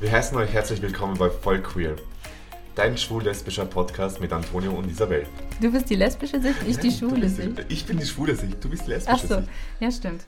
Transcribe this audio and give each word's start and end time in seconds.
Wir 0.00 0.12
heißen 0.12 0.34
euch 0.38 0.50
herzlich 0.50 0.80
willkommen 0.80 1.18
bei 1.18 1.28
Voll 1.28 1.60
Queer, 1.60 1.94
dein 2.74 2.96
schwul-lesbischer 2.96 3.66
Podcast 3.66 4.18
mit 4.18 4.32
Antonio 4.32 4.72
und 4.72 4.90
Isabel. 4.90 5.26
Du 5.60 5.70
bist 5.70 5.90
die 5.90 5.94
lesbische 5.94 6.40
Sicht, 6.40 6.56
ich 6.66 6.78
die 6.78 6.90
schwule 6.90 7.28
Sicht. 7.28 7.66
Ich 7.68 7.84
bin 7.84 7.98
die 7.98 8.06
schwule 8.06 8.34
Sicht, 8.34 8.64
du 8.64 8.70
bist 8.70 8.86
lesbische 8.86 9.24
Ach 9.24 9.28
so, 9.28 9.36
Sicht. 9.36 9.48
ja 9.78 9.90
stimmt. 9.90 10.24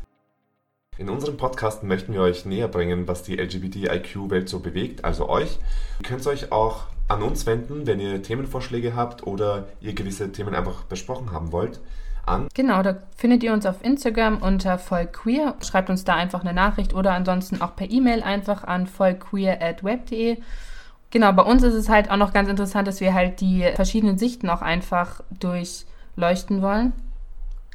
In 0.99 1.09
unserem 1.09 1.39
Podcast 1.39 1.85
möchten 1.85 2.13
wir 2.13 2.21
euch 2.21 2.45
näher 2.45 2.69
bringen, 2.69 3.09
was 3.09 3.23
die 3.23 3.37
LGBTIQ-Welt 3.37 4.47
so 4.47 4.61
bewegt, 4.61 5.07
also 5.07 5.31
euch. 5.31 5.59
Ihr 6.03 6.07
könnt 6.07 6.27
euch 6.27 6.53
auch 6.53 6.89
an 7.09 7.23
uns 7.23 7.47
wenden, 7.47 7.87
wenn 7.87 7.99
ihr 7.99 8.23
Themenvorschläge 8.23 8.95
habt 8.95 9.27
oder 9.27 9.69
ihr 9.81 9.95
gewisse 9.95 10.31
Themen 10.33 10.55
einfach 10.55 10.83
besprochen 10.83 11.33
haben 11.33 11.51
wollt. 11.51 11.81
An 12.25 12.49
Genau, 12.55 12.83
da 12.83 12.97
findet 13.17 13.43
ihr 13.43 13.53
uns 13.53 13.67
auf 13.67 13.85
Instagram 13.85 14.39
unter 14.39 14.79
vollqueer. 14.79 15.57
Schreibt 15.63 15.91
uns 15.91 16.05
da 16.05 16.15
einfach 16.15 16.43
eine 16.43 16.53
Nachricht 16.53 16.95
oder 16.95 17.13
ansonsten 17.13 17.61
auch 17.61 17.75
per 17.77 17.91
E-Mail 17.91 18.23
einfach 18.23 18.65
an 18.65 18.87
vollqueer.web.de. 18.87 20.39
Genau, 21.11 21.33
bei 21.33 21.43
uns 21.43 21.63
ist 21.63 21.75
es 21.75 21.89
halt 21.89 22.11
auch 22.11 22.17
noch 22.17 22.33
ganz 22.33 22.49
interessant, 22.49 22.89
dass 22.89 23.01
wir 23.01 23.13
halt 23.13 23.41
die 23.41 23.71
verschiedenen 23.75 24.19
Sichten 24.19 24.49
auch 24.49 24.63
einfach 24.63 25.23
durchleuchten 25.39 26.63
wollen. 26.63 26.93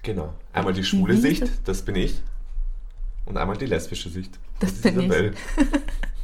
Genau. 0.01 0.33
Einmal 0.53 0.73
die 0.73 0.83
schwule 0.83 1.17
Sicht, 1.17 1.43
das 1.65 1.83
bin 1.83 1.95
ich. 1.95 2.21
Und 3.25 3.37
einmal 3.37 3.57
die 3.57 3.65
lesbische 3.65 4.09
Sicht. 4.09 4.39
Das 4.59 4.71
ist 4.71 4.83
bin 4.83 4.99
ich. 5.01 5.11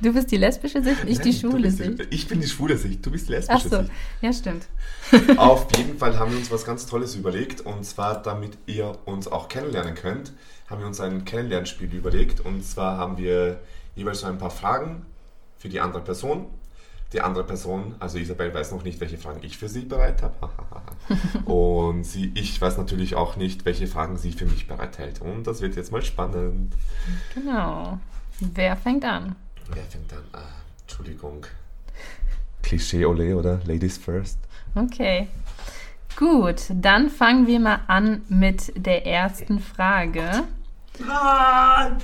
Du 0.00 0.12
bist 0.12 0.30
die 0.32 0.36
lesbische 0.36 0.82
Sicht, 0.82 1.04
ich 1.06 1.20
die 1.20 1.30
Nein, 1.30 1.40
du 1.42 1.48
schwule 1.48 1.62
bist 1.62 1.78
die- 1.78 1.84
Sicht. 1.84 2.06
Ich 2.10 2.26
bin 2.28 2.40
die 2.40 2.48
schwule 2.48 2.76
Sicht, 2.76 3.06
du 3.06 3.10
bist 3.12 3.28
die 3.28 3.34
Ach 3.34 3.38
lesbische 3.48 3.68
so, 3.68 3.76
Sicht. 3.82 3.90
ja 4.20 4.32
stimmt. 4.32 4.66
Auf 5.38 5.66
jeden 5.76 5.96
Fall 5.98 6.18
haben 6.18 6.32
wir 6.32 6.38
uns 6.38 6.50
was 6.50 6.64
ganz 6.64 6.86
Tolles 6.86 7.14
überlegt 7.14 7.60
und 7.60 7.84
zwar, 7.84 8.20
damit 8.20 8.58
ihr 8.66 8.98
uns 9.04 9.28
auch 9.28 9.48
kennenlernen 9.48 9.94
könnt, 9.94 10.32
haben 10.68 10.80
wir 10.80 10.86
uns 10.88 11.00
ein 11.00 11.24
Kennenlernspiel 11.24 11.92
überlegt 11.94 12.40
und 12.40 12.64
zwar 12.64 12.96
haben 12.96 13.16
wir 13.18 13.60
jeweils 13.94 14.20
so 14.20 14.26
ein 14.26 14.38
paar 14.38 14.50
Fragen 14.50 15.06
für 15.58 15.68
die 15.68 15.78
andere 15.80 16.02
Person. 16.02 16.46
Die 17.12 17.20
andere 17.20 17.44
Person, 17.44 17.94
also 18.00 18.16
Isabel 18.16 18.52
weiß 18.54 18.72
noch 18.72 18.84
nicht, 18.84 18.98
welche 19.00 19.18
Fragen 19.18 19.40
ich 19.42 19.58
für 19.58 19.68
sie 19.68 19.82
bereit 19.82 20.22
habe. 20.22 20.34
und 21.44 22.04
sie, 22.04 22.32
ich 22.34 22.58
weiß 22.58 22.78
natürlich 22.78 23.14
auch 23.14 23.36
nicht, 23.36 23.66
welche 23.66 23.86
Fragen 23.86 24.16
sie 24.16 24.32
für 24.32 24.46
mich 24.46 24.66
bereithält. 24.66 25.20
Und 25.20 25.46
das 25.46 25.60
wird 25.60 25.76
jetzt 25.76 25.92
mal 25.92 26.02
spannend. 26.02 26.72
Genau. 27.34 28.00
Wer 28.40 28.76
fängt 28.76 29.04
an? 29.04 29.36
Wer 29.72 29.84
fängt 29.84 30.12
an? 30.12 30.24
Ah, 30.32 30.38
Entschuldigung. 30.82 31.46
Klischee 32.62 33.04
Ole 33.04 33.36
oder 33.36 33.60
Ladies 33.64 33.98
first? 33.98 34.38
Okay. 34.74 35.28
Gut, 36.16 36.64
dann 36.70 37.08
fangen 37.10 37.46
wir 37.46 37.58
mal 37.60 37.80
an 37.86 38.22
mit 38.28 38.72
der 38.76 39.06
ersten 39.06 39.60
Frage. 39.60 40.44
Nein! 40.98 41.96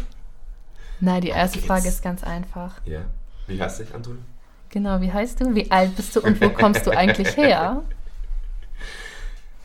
Na, 1.00 1.20
die 1.20 1.28
erste. 1.28 1.60
Frage 1.60 1.88
ist 1.88 2.02
ganz 2.02 2.24
einfach. 2.24 2.80
Ja. 2.84 3.02
Wie 3.46 3.60
heißt 3.60 3.80
dich, 3.80 3.94
Anton? 3.94 4.24
Genau, 4.70 5.00
wie 5.00 5.12
heißt 5.12 5.40
du? 5.40 5.54
Wie 5.54 5.70
alt 5.70 5.94
bist 5.96 6.14
du 6.16 6.20
und 6.20 6.40
wo 6.40 6.50
kommst 6.50 6.86
du 6.86 6.90
eigentlich 6.96 7.36
her? 7.36 7.82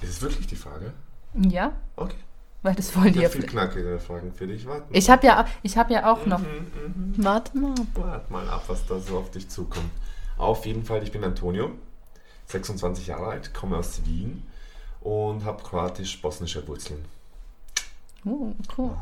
Ist 0.01 0.09
es 0.09 0.21
wirklich 0.21 0.47
die 0.47 0.55
Frage? 0.55 0.93
Ja, 1.33 1.71
Okay. 1.95 2.15
Weil 2.63 2.73
das 2.75 2.95
wollen 2.95 3.07
Ich 3.07 3.13
die 3.13 3.21
ja. 3.21 3.29
viel 3.29 3.45
knackigere 3.45 3.99
Fragen 3.99 4.33
für 4.33 4.47
dich. 4.47 4.65
Warte 4.65 4.91
mal. 4.91 4.97
Ich 4.97 5.09
habe 5.09 5.27
ja, 5.27 5.45
ich 5.61 5.77
hab 5.77 5.91
ja 5.91 6.11
auch 6.11 6.25
noch. 6.25 6.39
Mhm, 6.39 6.45
mhm. 6.45 7.13
Warte 7.17 7.57
mal. 7.57 7.75
Warte 7.93 8.31
mal 8.31 8.49
ab, 8.49 8.63
was 8.67 8.85
da 8.87 8.99
so 8.99 9.17
auf 9.19 9.29
dich 9.31 9.49
zukommt. 9.49 9.91
Auf 10.37 10.65
jeden 10.65 10.83
Fall, 10.83 11.03
ich 11.03 11.11
bin 11.11 11.23
Antonio, 11.23 11.71
26 12.47 13.07
Jahre 13.07 13.27
alt, 13.27 13.53
komme 13.53 13.77
aus 13.77 14.01
Wien 14.05 14.43
und 15.01 15.45
habe 15.45 15.61
kroatisch-bosnische 15.61 16.67
Wurzeln. 16.67 17.05
Oh, 18.25 18.53
cool. 18.77 18.95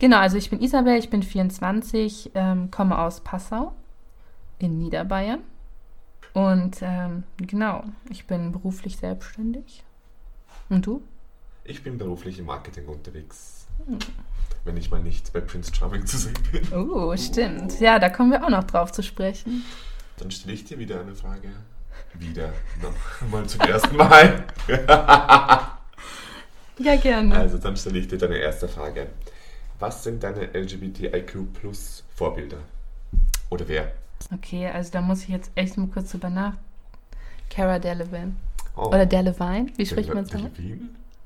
Genau, 0.00 0.18
also 0.18 0.36
ich 0.36 0.50
bin 0.50 0.60
Isabel, 0.60 0.98
ich 0.98 1.08
bin 1.08 1.22
24, 1.22 2.32
ähm, 2.34 2.70
komme 2.70 2.98
aus 2.98 3.20
Passau 3.20 3.72
in 4.58 4.78
Niederbayern. 4.78 5.40
Und 6.32 6.78
ähm, 6.82 7.22
genau, 7.36 7.84
ich 8.10 8.26
bin 8.26 8.50
beruflich 8.50 8.96
selbstständig. 8.96 9.84
Und 10.68 10.84
du? 10.86 11.02
Ich 11.64 11.82
bin 11.82 11.96
beruflich 11.96 12.38
im 12.38 12.46
Marketing 12.46 12.86
unterwegs. 12.86 13.66
Hm. 13.86 13.98
Wenn 14.64 14.76
ich 14.76 14.90
mal 14.90 15.02
nicht 15.02 15.32
bei 15.32 15.40
Prince 15.40 15.74
Charming 15.74 16.06
zu 16.06 16.18
sehen 16.18 16.38
bin. 16.52 16.72
Oh, 16.72 17.16
stimmt. 17.16 17.80
Ja, 17.80 17.98
da 17.98 18.08
kommen 18.10 18.30
wir 18.30 18.44
auch 18.44 18.50
noch 18.50 18.64
drauf 18.64 18.92
zu 18.92 19.02
sprechen. 19.02 19.64
Dann 20.18 20.30
stelle 20.30 20.54
ich 20.54 20.64
dir 20.64 20.78
wieder 20.78 21.00
eine 21.00 21.14
Frage. 21.14 21.48
Wieder. 22.14 22.52
Noch 22.82 23.28
mal 23.30 23.46
zum 23.46 23.60
ersten 23.62 23.96
Mal. 23.96 24.44
Ja, 26.78 26.96
gerne. 26.96 27.36
Also, 27.36 27.58
dann 27.58 27.76
stelle 27.76 28.00
ich 28.00 28.08
dir 28.08 28.18
deine 28.18 28.36
erste 28.36 28.66
Frage. 28.66 29.06
Was 29.78 30.02
sind 30.02 30.24
deine 30.24 30.52
LGBTIQ 30.54 31.52
Plus 31.52 32.02
Vorbilder? 32.16 32.58
Oder 33.48 33.68
wer? 33.68 33.92
Okay, 34.32 34.66
also 34.66 34.90
da 34.90 35.00
muss 35.00 35.22
ich 35.22 35.28
jetzt 35.28 35.52
echt 35.54 35.76
mal 35.76 35.86
kurz 35.86 36.10
drüber 36.10 36.30
nach. 36.30 36.54
Cara 37.48 37.78
Delevingne. 37.78 38.34
Oh, 38.76 38.88
Oder 38.88 39.06
Delevingne, 39.06 39.72
wie 39.76 39.86
spricht 39.86 40.12
man 40.12 40.24
es 40.24 40.34
aus? 40.34 40.40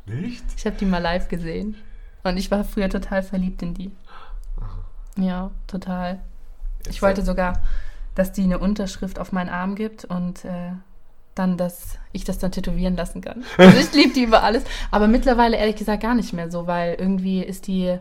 Nicht? 0.08 0.44
Ich 0.56 0.66
habe 0.66 0.76
die 0.76 0.86
mal 0.86 0.98
live 0.98 1.28
gesehen. 1.28 1.76
Und 2.24 2.36
ich 2.36 2.50
war 2.50 2.64
früher 2.64 2.88
total 2.88 3.22
verliebt 3.22 3.62
in 3.62 3.74
die. 3.74 3.92
Ja, 5.16 5.50
total. 5.66 6.20
Jetzt 6.84 6.96
Ich 6.96 7.02
wollte 7.02 7.22
sogar, 7.22 7.60
dass 8.14 8.32
die 8.32 8.42
eine 8.42 8.58
Unterschrift 8.58 9.19
auf 9.19 9.32
meinen 9.32 9.48
Arm 9.48 9.74
gibt 9.74 10.04
und 10.04 10.44
äh, 10.44 10.72
dann, 11.34 11.56
dass 11.56 11.98
ich 12.12 12.24
das 12.24 12.38
dann 12.38 12.52
tätowieren 12.52 12.96
lassen 12.96 13.20
kann. 13.20 13.44
Also 13.56 13.78
ich 13.78 13.92
liebe 13.92 14.14
die 14.14 14.24
über 14.24 14.42
alles. 14.42 14.64
Aber 14.91 15.06
mittlerweile 15.06 15.56
ehrlich 15.56 15.76
gesagt 15.76 16.02
gar 16.02 16.14
nicht 16.14 16.32
mehr 16.32 16.50
so, 16.50 16.66
weil 16.66 16.94
irgendwie 16.94 17.42
ist 17.42 17.66
die 17.66 17.98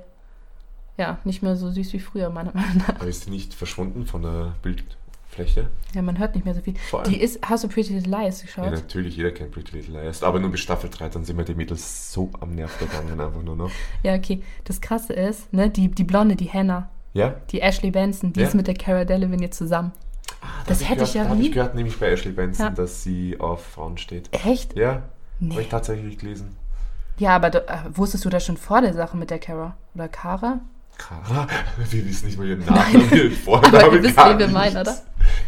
ja 0.97 1.19
nicht 1.23 1.43
mehr 1.43 1.55
so 1.55 1.69
süß 1.69 1.93
wie 1.93 1.99
früher, 1.99 2.29
meiner 2.29 2.53
Meinung 2.53 2.77
nach. 2.77 2.95
Aber 2.95 3.07
ist 3.07 3.25
sie 3.25 3.29
nicht 3.29 3.53
verschwunden 3.53 4.05
von 4.05 4.23
der 4.23 4.55
Bildfläche? 5.37 5.69
Ja, 5.93 6.01
man 6.01 6.17
hört 6.19 6.35
nicht 6.35 6.45
mehr 6.45 6.53
so 6.53 6.61
viel. 6.61 6.75
Vor 6.89 7.01
allem- 7.01 7.09
Die 7.11 7.21
ist, 7.21 7.39
hast 7.47 7.63
du 7.63 7.67
Pretty 7.67 7.93
Little 7.93 8.11
Lies 8.17 8.39
Ja, 8.41 8.45
geschaut? 8.45 8.71
natürlich, 8.71 9.15
jeder 9.15 9.31
kennt 9.31 9.51
Pretty 9.51 9.75
Little 9.77 9.99
Liars. 10.01 10.23
Aber 10.23 10.39
nur 10.39 10.49
bis 10.51 10.59
Staffel 10.61 10.89
3, 10.89 11.09
dann 11.09 11.23
sind 11.25 11.35
mir 11.35 11.43
die 11.45 11.55
Mädels 11.55 12.11
so 12.11 12.29
am 12.39 12.55
Nerv 12.55 12.77
gegangen, 12.79 13.19
einfach 13.19 13.43
nur 13.43 13.55
noch. 13.55 13.71
Ja, 14.03 14.15
okay. 14.15 14.41
Das 14.65 14.81
Krasse 14.81 15.13
ist, 15.13 15.51
ne, 15.53 15.69
die, 15.69 15.89
die 15.89 16.03
Blonde, 16.03 16.35
die 16.35 16.49
Hannah, 16.51 16.89
Ja? 17.13 17.35
die 17.51 17.61
Ashley 17.61 17.91
Benson, 17.91 18.33
die 18.33 18.41
Ja. 18.41 18.47
ist 18.47 18.53
mit 18.55 18.67
der 18.67 18.75
Cara 18.75 19.05
Delevingne 19.05 19.45
jetzt 19.45 19.57
zusammen. 19.57 19.91
Das 20.67 20.81
hab 20.83 20.89
hätte 20.89 21.03
ich 21.03 21.13
gehört, 21.13 21.15
ja 21.15 21.23
da 21.23 21.29
hab 21.29 21.35
ich 21.37 21.41
nie- 21.43 21.51
gehört, 21.51 21.75
nämlich 21.75 21.97
bei 21.99 22.11
Ashley 22.11 22.31
Benson, 22.33 22.65
Ja. 22.67 22.71
dass 22.71 23.03
sie 23.03 23.39
auf 23.39 23.63
Frauen 23.65 23.97
steht. 23.97 24.29
Echt? 24.45 24.75
Ja, 24.77 24.89
habe 24.91 25.03
Nee. 25.39 25.61
ich 25.61 25.69
tatsächlich 25.69 26.17
gelesen. 26.17 26.55
Ja, 27.17 27.35
aber 27.35 27.49
du, 27.49 27.59
äh, 27.67 27.77
wusstest 27.93 28.25
du 28.25 28.29
das 28.29 28.45
schon 28.45 28.57
vor 28.57 28.81
der 28.81 28.93
Sache 28.93 29.17
mit 29.17 29.29
der 29.31 29.39
Cara? 29.39 29.75
Oder 29.95 30.07
Cara? 30.07 30.59
Cara? 30.97 31.47
Wir 31.89 32.05
wissen 32.05 32.25
nicht 32.27 32.37
mal 32.37 32.47
ihren 32.47 32.65
Namen, 32.65 33.11
ihren 33.11 33.31
Vornamen. 33.31 33.75
Aber 33.75 34.03
wisst, 34.03 34.15
gar 34.15 34.31
wen 34.31 34.39
wir 34.39 34.47
meinen, 34.47 34.77
oder? 34.77 34.95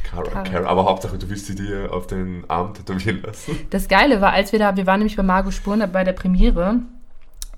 Cara. 0.04 0.44
Cara. 0.44 0.68
Aber 0.68 0.86
Hauptsache, 0.86 1.18
du 1.18 1.30
willst 1.30 1.48
sie 1.48 1.56
dir 1.56 1.92
auf 1.92 2.08
den 2.08 2.44
Arm 2.48 2.74
tätowieren 2.74 3.22
lassen. 3.22 3.58
Das 3.70 3.88
Geile 3.88 4.22
war, 4.22 4.34
als 4.34 4.52
wir 4.52 4.60
da, 4.60 4.76
wir 4.76 4.86
waren 4.86 5.00
nämlich 5.00 5.16
bei 5.16 5.24
Margot 5.24 5.54
Spuren 5.54 5.84
bei 5.92 6.04
der 6.04 6.14
Premiere, 6.14 6.82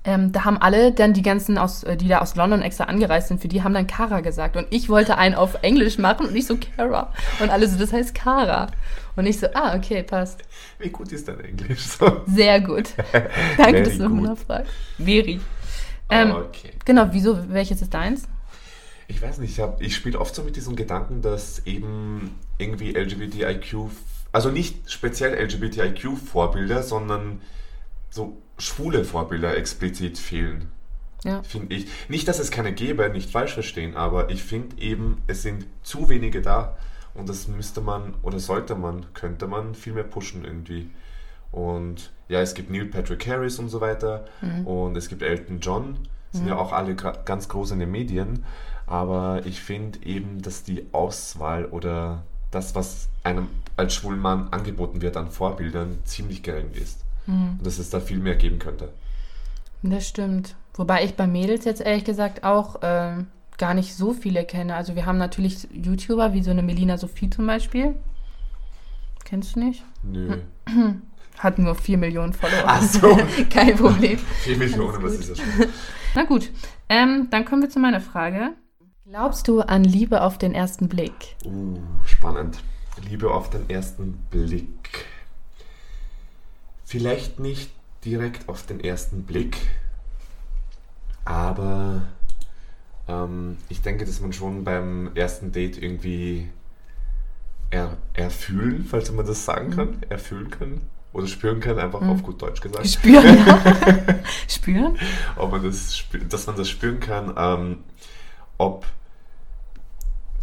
ähm, 0.04 0.32
da 0.32 0.44
haben 0.44 0.58
alle 0.58 0.92
dann 0.92 1.12
die 1.12 1.22
ganzen, 1.22 1.58
aus, 1.58 1.84
äh, 1.84 1.96
die 1.96 2.08
da 2.08 2.18
aus 2.18 2.34
London 2.34 2.60
extra 2.60 2.84
angereist 2.84 3.28
sind, 3.28 3.40
für 3.40 3.46
die 3.46 3.62
haben 3.62 3.72
dann 3.72 3.86
Cara 3.86 4.20
gesagt. 4.20 4.56
Und 4.56 4.66
ich 4.70 4.88
wollte 4.88 5.16
einen 5.16 5.36
auf 5.36 5.62
Englisch 5.62 5.98
machen 5.98 6.26
und 6.26 6.34
ich 6.34 6.46
so 6.46 6.56
Cara. 6.76 7.12
Und 7.40 7.50
alle 7.50 7.68
so, 7.68 7.78
das 7.78 7.92
heißt 7.92 8.14
Cara. 8.14 8.66
Und 9.14 9.26
ich 9.26 9.38
so, 9.38 9.46
ah, 9.54 9.76
okay, 9.76 10.02
passt. 10.02 10.42
Wie 10.78 10.88
gut 10.88 11.12
ist 11.12 11.28
dein 11.28 11.40
Englisch? 11.40 11.86
So. 11.86 12.22
Sehr 12.26 12.60
gut. 12.60 12.94
Danke, 13.12 13.30
Very 13.56 13.82
dass 13.84 13.98
du 13.98 14.08
nachfragst. 14.08 14.72
Very. 14.98 15.40
Ähm, 16.12 16.32
okay. 16.32 16.70
Genau, 16.84 17.08
wieso, 17.12 17.48
welches 17.50 17.82
ist 17.82 17.92
deins? 17.94 18.28
Ich 19.08 19.20
weiß 19.20 19.38
nicht, 19.38 19.50
ich, 19.52 19.60
hab- 19.60 19.80
ich 19.82 19.94
spiele 19.94 20.18
oft 20.18 20.34
so 20.34 20.42
mit 20.42 20.56
diesem 20.56 20.76
Gedanken, 20.76 21.22
dass 21.22 21.66
eben 21.66 22.38
irgendwie 22.58 22.94
LGBTIQ, 22.94 23.90
also 24.32 24.50
nicht 24.50 24.90
speziell 24.90 25.34
LGBTIQ-Vorbilder, 25.34 26.82
sondern 26.82 27.40
so 28.10 28.36
schwule 28.58 29.04
Vorbilder 29.04 29.56
explizit 29.56 30.18
fehlen. 30.18 30.68
Ja. 31.24 31.42
Finde 31.42 31.74
ich. 31.74 31.86
Nicht, 32.08 32.26
dass 32.28 32.38
es 32.38 32.50
keine 32.50 32.72
gäbe, 32.72 33.08
nicht 33.10 33.30
falsch 33.30 33.54
verstehen, 33.54 33.96
aber 33.96 34.30
ich 34.30 34.42
finde 34.42 34.80
eben, 34.80 35.18
es 35.26 35.42
sind 35.42 35.66
zu 35.82 36.08
wenige 36.08 36.42
da 36.42 36.76
und 37.14 37.28
das 37.28 37.46
müsste 37.48 37.80
man 37.80 38.14
oder 38.22 38.38
sollte 38.40 38.74
man, 38.74 39.06
könnte 39.14 39.46
man 39.46 39.74
viel 39.74 39.92
mehr 39.92 40.04
pushen 40.04 40.44
irgendwie. 40.44 40.90
Und 41.52 42.10
ja, 42.28 42.40
es 42.40 42.54
gibt 42.54 42.70
Neil 42.70 42.86
Patrick 42.86 43.26
Harris 43.28 43.58
und 43.58 43.68
so 43.68 43.80
weiter 43.80 44.24
und 44.64 44.96
es 44.96 45.08
gibt 45.08 45.22
Elton 45.22 45.60
John, 45.60 45.96
sind 46.32 46.48
ja 46.48 46.56
auch 46.56 46.72
alle 46.72 46.94
ganz 46.94 47.48
groß 47.48 47.72
in 47.72 47.78
den 47.78 47.90
Medien, 47.90 48.44
aber 48.86 49.42
ich 49.44 49.60
finde 49.60 49.98
eben, 50.06 50.40
dass 50.40 50.64
die 50.64 50.86
Auswahl 50.92 51.66
oder 51.66 52.22
das, 52.50 52.74
was 52.74 53.10
einem 53.22 53.48
als 53.76 53.94
schwulen 53.94 54.18
Mann 54.18 54.48
angeboten 54.50 55.02
wird 55.02 55.18
an 55.18 55.30
Vorbildern, 55.30 55.98
ziemlich 56.04 56.42
gering 56.42 56.70
ist. 56.72 57.04
Und 57.26 57.60
dass 57.62 57.78
es 57.78 57.90
da 57.90 58.00
viel 58.00 58.18
mehr 58.18 58.34
geben 58.34 58.58
könnte. 58.58 58.88
Das 59.82 60.08
stimmt. 60.08 60.56
Wobei 60.74 61.04
ich 61.04 61.14
bei 61.14 61.26
Mädels 61.26 61.64
jetzt 61.64 61.80
ehrlich 61.80 62.04
gesagt 62.04 62.44
auch 62.44 62.80
ähm, 62.82 63.26
gar 63.58 63.74
nicht 63.74 63.94
so 63.94 64.12
viele 64.12 64.44
kenne. 64.44 64.74
Also 64.74 64.94
wir 64.94 65.06
haben 65.06 65.18
natürlich 65.18 65.68
YouTuber 65.72 66.32
wie 66.32 66.42
so 66.42 66.50
eine 66.50 66.62
Melina 66.62 66.98
Sophie 66.98 67.30
zum 67.30 67.46
Beispiel. 67.46 67.94
Kennst 69.24 69.56
du 69.56 69.60
nicht? 69.60 69.84
Nö. 70.02 70.38
Hat 71.38 71.58
nur 71.58 71.74
4 71.74 71.98
Millionen 71.98 72.32
Follower. 72.32 72.64
Ach 72.66 72.82
so. 72.82 73.18
Kein 73.50 73.76
Problem. 73.76 74.18
4 74.44 74.56
Millionen, 74.58 75.02
was 75.02 75.14
ist 75.14 75.30
das 75.30 75.38
schon? 75.38 75.66
Na 76.14 76.24
gut, 76.24 76.50
ähm, 76.88 77.28
dann 77.30 77.44
kommen 77.44 77.62
wir 77.62 77.70
zu 77.70 77.78
meiner 77.78 78.00
Frage. 78.00 78.50
Glaubst 79.06 79.48
du 79.48 79.60
an 79.60 79.84
Liebe 79.84 80.22
auf 80.22 80.38
den 80.38 80.54
ersten 80.54 80.88
Blick? 80.88 81.12
Uh, 81.44 81.78
spannend. 82.04 82.58
Liebe 83.08 83.30
auf 83.32 83.50
den 83.50 83.68
ersten 83.68 84.12
Blick. 84.30 85.06
Vielleicht 86.84 87.40
nicht 87.40 87.70
direkt 88.04 88.48
auf 88.48 88.64
den 88.66 88.80
ersten 88.80 89.22
Blick, 89.24 89.56
aber 91.24 92.02
ähm, 93.08 93.56
ich 93.68 93.80
denke, 93.82 94.04
dass 94.04 94.20
man 94.20 94.32
schon 94.32 94.64
beim 94.64 95.10
ersten 95.14 95.52
Date 95.52 95.80
irgendwie 95.82 96.48
er, 97.70 97.96
erfühlen, 98.12 98.84
falls 98.84 99.10
man 99.12 99.26
das 99.26 99.44
sagen 99.44 99.70
kann, 99.70 99.88
Mhm. 99.88 100.02
erfühlen 100.10 100.50
kann 100.50 100.80
oder 101.12 101.26
spüren 101.26 101.60
kann, 101.60 101.78
einfach 101.78 102.00
Mhm. 102.00 102.10
auf 102.10 102.22
gut 102.22 102.40
Deutsch 102.40 102.60
gesagt. 102.60 102.86
Spüren, 102.88 103.46
ja. 103.46 103.58
Spüren? 104.48 104.96
ob 105.36 105.50
man 105.52 105.62
das, 105.62 106.02
dass 106.28 106.46
man 106.46 106.56
das 106.56 106.68
spüren 106.68 107.00
kann, 107.00 107.34
ähm, 107.36 107.78
ob 108.58 108.86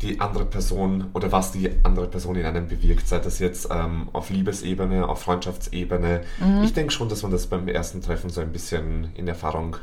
die 0.01 0.19
andere 0.21 0.45
Person 0.45 1.07
oder 1.13 1.31
was 1.31 1.51
die 1.51 1.69
andere 1.83 2.07
Person 2.07 2.36
in 2.38 2.45
einem 2.45 2.68
bewirkt, 2.68 3.07
sei 3.07 3.19
das 3.19 3.39
jetzt 3.39 3.68
ähm, 3.69 4.07
auf 4.13 4.30
Liebesebene, 4.30 5.07
auf 5.07 5.21
Freundschaftsebene. 5.24 6.21
Mhm. 6.39 6.63
Ich 6.63 6.74
denke 6.74 6.94
schon, 6.94 7.10
dass 7.10 7.21
man 7.21 7.31
das 7.31 7.48
beim 7.48 7.68
ersten 7.68 8.01
Treffen 8.01 8.30
so 8.30 8.39
ein 8.39 8.51
bisschen 8.54 9.13
in 9.16 9.27
Erfahrung 9.27 9.75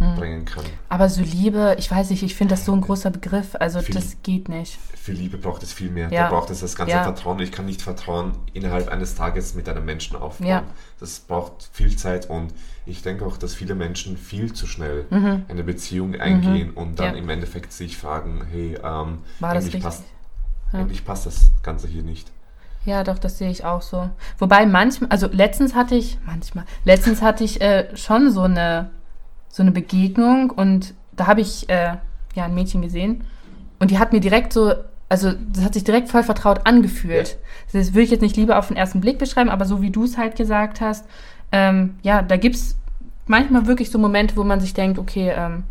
Mhm. 0.00 0.14
bringen 0.16 0.44
kann. 0.44 0.64
Aber 0.88 1.08
so 1.08 1.22
Liebe, 1.22 1.74
ich 1.78 1.90
weiß 1.90 2.10
nicht, 2.10 2.22
ich 2.22 2.34
finde 2.36 2.54
das 2.54 2.64
so 2.64 2.72
ein 2.72 2.80
großer 2.80 3.10
Begriff. 3.10 3.56
Also 3.58 3.80
Viel- 3.80 3.94
das 3.96 4.16
geht 4.22 4.48
nicht. 4.48 4.78
Für 4.96 5.12
Liebe 5.12 5.38
braucht 5.38 5.62
es 5.62 5.72
viel 5.72 5.90
mehr. 5.90 6.08
Ja. 6.12 6.24
Da 6.24 6.28
braucht 6.30 6.50
es 6.50 6.60
das 6.60 6.76
ganze 6.76 6.92
Ja. 6.94 7.02
Vertrauen. 7.02 7.40
Ich 7.40 7.50
kann 7.50 7.64
nicht 7.66 7.82
Vertrauen 7.82 8.32
innerhalb 8.52 8.88
eines 8.88 9.14
Tages 9.16 9.54
mit 9.54 9.68
einem 9.68 9.84
Menschen 9.84 10.16
aufbauen. 10.16 10.46
Ja. 10.46 10.62
Das 11.00 11.18
braucht 11.20 11.68
viel 11.72 11.96
Zeit 11.96 12.28
und 12.30 12.52
ich 12.86 13.02
denke 13.02 13.24
auch, 13.26 13.36
dass 13.36 13.54
viele 13.54 13.74
Menschen 13.74 14.16
viel 14.16 14.52
zu 14.52 14.66
schnell 14.66 15.06
Mhm. 15.10 15.44
eine 15.48 15.64
Beziehung 15.64 16.14
eingehen 16.14 16.70
und 16.70 17.00
dann 17.00 17.16
im 17.16 17.28
Endeffekt 17.28 17.72
sich 17.72 17.96
fragen, 17.96 18.42
hey, 18.50 18.74
ähm, 18.82 19.18
War 19.40 19.54
das 19.54 19.64
eigentlich, 19.66 19.82
passt, 19.82 20.04
eigentlich 20.72 21.04
passt 21.04 21.26
das 21.26 21.50
Ganze 21.62 21.88
hier 21.88 22.02
nicht. 22.02 22.30
Ja, 22.84 23.02
doch, 23.04 23.18
das 23.18 23.36
sehe 23.38 23.50
ich 23.50 23.64
auch 23.64 23.82
so. 23.82 24.08
Wobei 24.38 24.64
manchmal, 24.64 25.10
also 25.10 25.26
letztens 25.30 25.74
hatte 25.74 25.94
ich, 25.96 26.18
manchmal, 26.24 26.64
letztens 26.84 27.20
hatte 27.20 27.44
ich 27.44 27.60
äh, 27.60 27.94
schon 27.96 28.30
so 28.32 28.42
eine, 28.42 28.90
so 29.58 29.62
eine 29.62 29.72
Begegnung 29.72 30.50
und 30.50 30.94
da 31.16 31.26
habe 31.26 31.42
ich 31.42 31.68
äh, 31.68 31.96
ja 32.34 32.44
ein 32.44 32.54
Mädchen 32.54 32.80
gesehen 32.80 33.24
und 33.80 33.90
die 33.90 33.98
hat 33.98 34.12
mir 34.12 34.20
direkt 34.20 34.52
so, 34.52 34.72
also 35.08 35.32
das 35.52 35.64
hat 35.64 35.74
sich 35.74 35.84
direkt 35.84 36.08
voll 36.08 36.22
vertraut 36.22 36.60
angefühlt. 36.64 37.36
Das 37.72 37.92
würde 37.92 38.02
ich 38.02 38.10
jetzt 38.10 38.22
nicht 38.22 38.36
lieber 38.36 38.58
auf 38.58 38.68
den 38.68 38.76
ersten 38.76 39.00
Blick 39.00 39.18
beschreiben, 39.18 39.50
aber 39.50 39.64
so 39.64 39.82
wie 39.82 39.90
du 39.90 40.04
es 40.04 40.16
halt 40.16 40.36
gesagt 40.36 40.80
hast, 40.80 41.04
ähm, 41.50 41.96
ja, 42.02 42.22
da 42.22 42.36
gibt 42.36 42.54
es 42.54 42.78
manchmal 43.26 43.66
wirklich 43.66 43.90
so 43.90 43.98
Momente, 43.98 44.36
wo 44.36 44.44
man 44.44 44.60
sich 44.60 44.74
denkt, 44.74 44.98
okay, 44.98 45.32
ähm, 45.36 45.64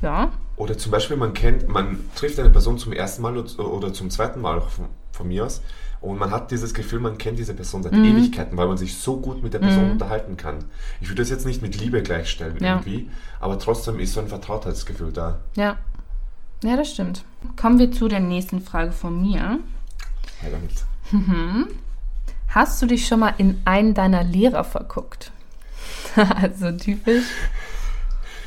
ja, 0.00 0.30
Oder 0.56 0.78
zum 0.78 0.92
Beispiel, 0.92 1.16
man 1.16 1.34
kennt, 1.34 1.68
man 1.68 1.98
trifft 2.14 2.38
eine 2.38 2.50
Person 2.50 2.78
zum 2.78 2.92
ersten 2.92 3.22
Mal 3.22 3.36
oder- 3.36 3.92
zum 3.92 4.10
zweiten 4.10 4.40
Mal 4.40 4.58
auch 4.58 4.68
von, 4.68 4.86
von 5.12 5.26
mir 5.28 5.44
aus 5.44 5.62
und 6.00 6.16
man 6.18 6.30
hat 6.30 6.50
dieses 6.50 6.74
Gefühl, 6.74 7.00
man 7.00 7.18
kennt 7.18 7.38
diese 7.38 7.54
Person 7.54 7.82
seit 7.82 7.92
Mhm. 7.92 8.04
Ewigkeiten, 8.04 8.56
weil 8.56 8.68
man 8.68 8.76
sich 8.76 8.96
so 8.96 9.16
gut 9.16 9.42
mit 9.42 9.52
der 9.54 9.58
Person 9.58 9.86
Mhm. 9.86 9.90
unterhalten 9.92 10.36
kann. 10.36 10.64
Ich 11.00 11.08
würde 11.08 11.22
das 11.22 11.30
jetzt 11.30 11.44
nicht 11.46 11.60
mit 11.62 11.80
Liebe 11.80 12.02
gleichstellen 12.02 12.56
Ja. 12.62 12.76
irgendwie, 12.76 13.10
aber 13.40 13.58
trotzdem 13.58 13.98
ist 13.98 14.12
so 14.12 14.20
ein 14.20 14.28
Vertrautheitsgefühl 14.28 15.12
da. 15.12 15.38
ja. 15.56 15.76
Ja, 16.62 16.78
das 16.78 16.92
stimmt. 16.92 17.24
Kommen 17.60 17.78
wir 17.78 17.92
zu 17.92 18.08
der 18.08 18.20
nächsten 18.20 18.62
Frage 18.62 18.92
von 18.92 19.20
mir. 19.20 19.58
Ja, 20.42 20.48
damit. 20.50 20.70
Mhm. 21.10 21.66
Hast 22.48 22.80
du 22.80 22.86
dich 22.86 23.06
schon 23.06 23.20
mal 23.20 23.34
in 23.36 23.60
einen 23.66 23.92
deiner 23.92 24.24
Lehrer 24.24 24.64
verguckt? 24.64 25.30
also 26.16 26.72
typisch. 26.72 27.24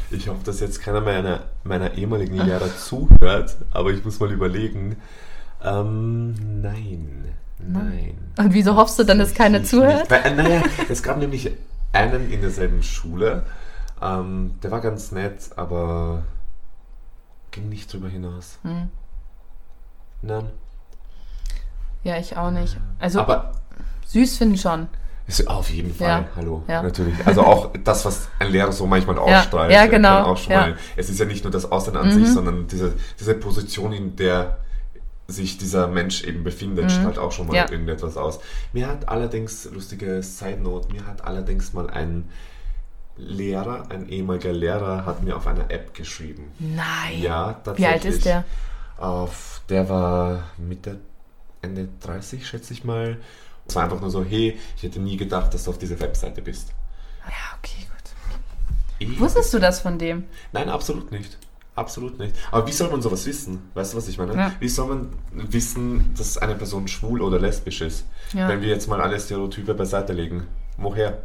Ich 0.09 0.27
hoffe, 0.27 0.43
dass 0.45 0.59
jetzt 0.59 0.81
keiner 0.81 1.01
meiner, 1.01 1.41
meiner 1.63 1.93
ehemaligen 1.95 2.37
Lehrer 2.37 2.75
zuhört, 2.77 3.57
aber 3.71 3.91
ich 3.91 4.05
muss 4.05 4.19
mal 4.19 4.31
überlegen. 4.31 4.97
Ähm, 5.63 6.61
nein. 6.61 7.25
Nein. 7.59 8.17
Und 8.37 8.53
wieso 8.53 8.75
hoffst 8.75 8.99
du 8.99 9.03
dann, 9.03 9.19
dass 9.19 9.33
keiner 9.33 9.63
zuhört? 9.63 10.09
Weil, 10.09 10.35
naja, 10.35 10.61
es 10.89 11.01
gab 11.03 11.17
nämlich 11.17 11.51
einen 11.91 12.31
in 12.31 12.41
derselben 12.41 12.83
Schule. 12.83 13.43
Ähm, 14.01 14.55
der 14.61 14.71
war 14.71 14.81
ganz 14.81 15.11
nett, 15.11 15.49
aber 15.55 16.23
ging 17.51 17.69
nicht 17.69 17.91
drüber 17.91 18.07
hinaus. 18.07 18.59
Hm. 18.61 18.89
Nein. 20.21 20.49
Ja, 22.03 22.17
ich 22.17 22.37
auch 22.37 22.51
nicht. 22.51 22.77
Also 22.99 23.19
aber 23.19 23.53
süß 24.05 24.37
finden 24.37 24.57
schon. 24.57 24.87
Ist 25.27 25.47
auf 25.47 25.69
jeden 25.69 25.93
Fall, 25.93 26.07
Ja, 26.07 26.25
hallo, 26.35 26.63
ja. 26.67 26.81
natürlich. 26.83 27.13
Also 27.25 27.41
auch 27.41 27.71
das, 27.83 28.05
was 28.05 28.29
ein 28.39 28.49
Lehrer 28.51 28.71
so 28.71 28.87
manchmal 28.87 29.17
ausstrahlt, 29.17 29.71
ja, 29.71 29.83
äh, 29.85 29.89
genau, 29.89 30.09
kann 30.21 30.25
auch 30.25 30.37
schon 30.37 30.53
ja. 30.53 30.61
mal. 30.61 30.77
Es 30.95 31.09
ist 31.09 31.19
ja 31.19 31.25
nicht 31.25 31.43
nur 31.43 31.51
das 31.51 31.69
Aussehen 31.71 31.97
an 31.97 32.07
Mhm. 32.07 32.11
sich, 32.25 32.33
sondern 32.33 32.67
diese, 32.67 32.93
diese 33.19 33.33
Position, 33.33 33.91
in 33.93 34.15
der 34.15 34.57
sich 35.29 35.57
dieser 35.57 35.87
Mensch 35.89 36.23
eben 36.23 36.43
befindet, 36.45 36.85
Mhm. 36.85 36.89
strahlt 36.89 37.17
auch 37.19 37.33
schon 37.33 37.47
mal 37.47 37.55
irgendetwas 37.57 38.15
aus. 38.15 38.39
Mir 38.71 38.87
hat 38.87 39.09
allerdings, 39.09 39.65
lustige 39.71 40.23
Side 40.23 40.61
Note, 40.61 40.91
mir 40.93 41.05
hat 41.05 41.25
allerdings 41.25 41.73
mal 41.73 41.89
ein 41.89 42.29
Lehrer, 43.17 43.87
ein 43.89 44.07
ehemaliger 44.09 44.53
Lehrer, 44.53 45.05
hat 45.05 45.23
mir 45.23 45.35
auf 45.35 45.47
einer 45.47 45.71
App 45.71 45.93
geschrieben. 45.93 46.51
Nein. 46.59 47.19
Ja, 47.21 47.49
Wie 47.49 47.63
tatsächlich. 47.65 47.87
alt 47.87 48.05
ist 48.05 48.25
der? 48.25 48.45
Auf, 48.97 49.61
der 49.69 49.89
war 49.89 50.43
Mitte, 50.57 50.99
Ende 51.61 51.89
30, 52.01 52.47
schätze 52.47 52.73
ich 52.73 52.83
mal. 52.83 53.17
Es 53.67 53.75
war 53.75 53.83
einfach 53.83 53.99
nur 53.99 54.09
so, 54.09 54.23
hey, 54.23 54.57
ich 54.75 54.83
hätte 54.83 54.99
nie 54.99 55.17
gedacht, 55.17 55.53
dass 55.53 55.65
du 55.65 55.71
auf 55.71 55.77
dieser 55.77 55.99
Webseite 55.99 56.41
bist. 56.41 56.69
Ja, 57.25 57.57
okay, 57.57 57.85
gut. 57.89 58.11
Ich- 58.99 59.19
Wusstest 59.19 59.53
du 59.53 59.59
das 59.59 59.79
von 59.81 59.97
dem? 59.99 60.23
Nein, 60.53 60.69
absolut 60.69 61.11
nicht. 61.11 61.37
Absolut 61.75 62.17
nicht. 62.17 62.33
Aber 62.49 62.65
wie 62.65 62.71
soll 62.71 62.89
man 62.89 63.03
sowas 63.03 63.25
wissen? 63.27 63.69
Weißt 63.75 63.93
du, 63.93 63.97
was 63.97 64.07
ich 64.07 64.17
meine? 64.17 64.33
Ja. 64.35 64.51
Wie 64.59 64.67
soll 64.69 64.87
man 64.87 65.09
wissen, 65.31 66.11
dass 66.17 66.37
eine 66.39 66.55
Person 66.55 66.87
schwul 66.87 67.21
oder 67.21 67.37
lesbisch 67.39 67.81
ist? 67.81 68.05
Ja. 68.33 68.47
Wenn 68.49 68.61
wir 68.61 68.69
jetzt 68.69 68.87
mal 68.87 68.99
alle 68.99 69.19
Stereotype 69.19 69.75
beiseite 69.75 70.13
legen. 70.13 70.47
Woher? 70.77 71.21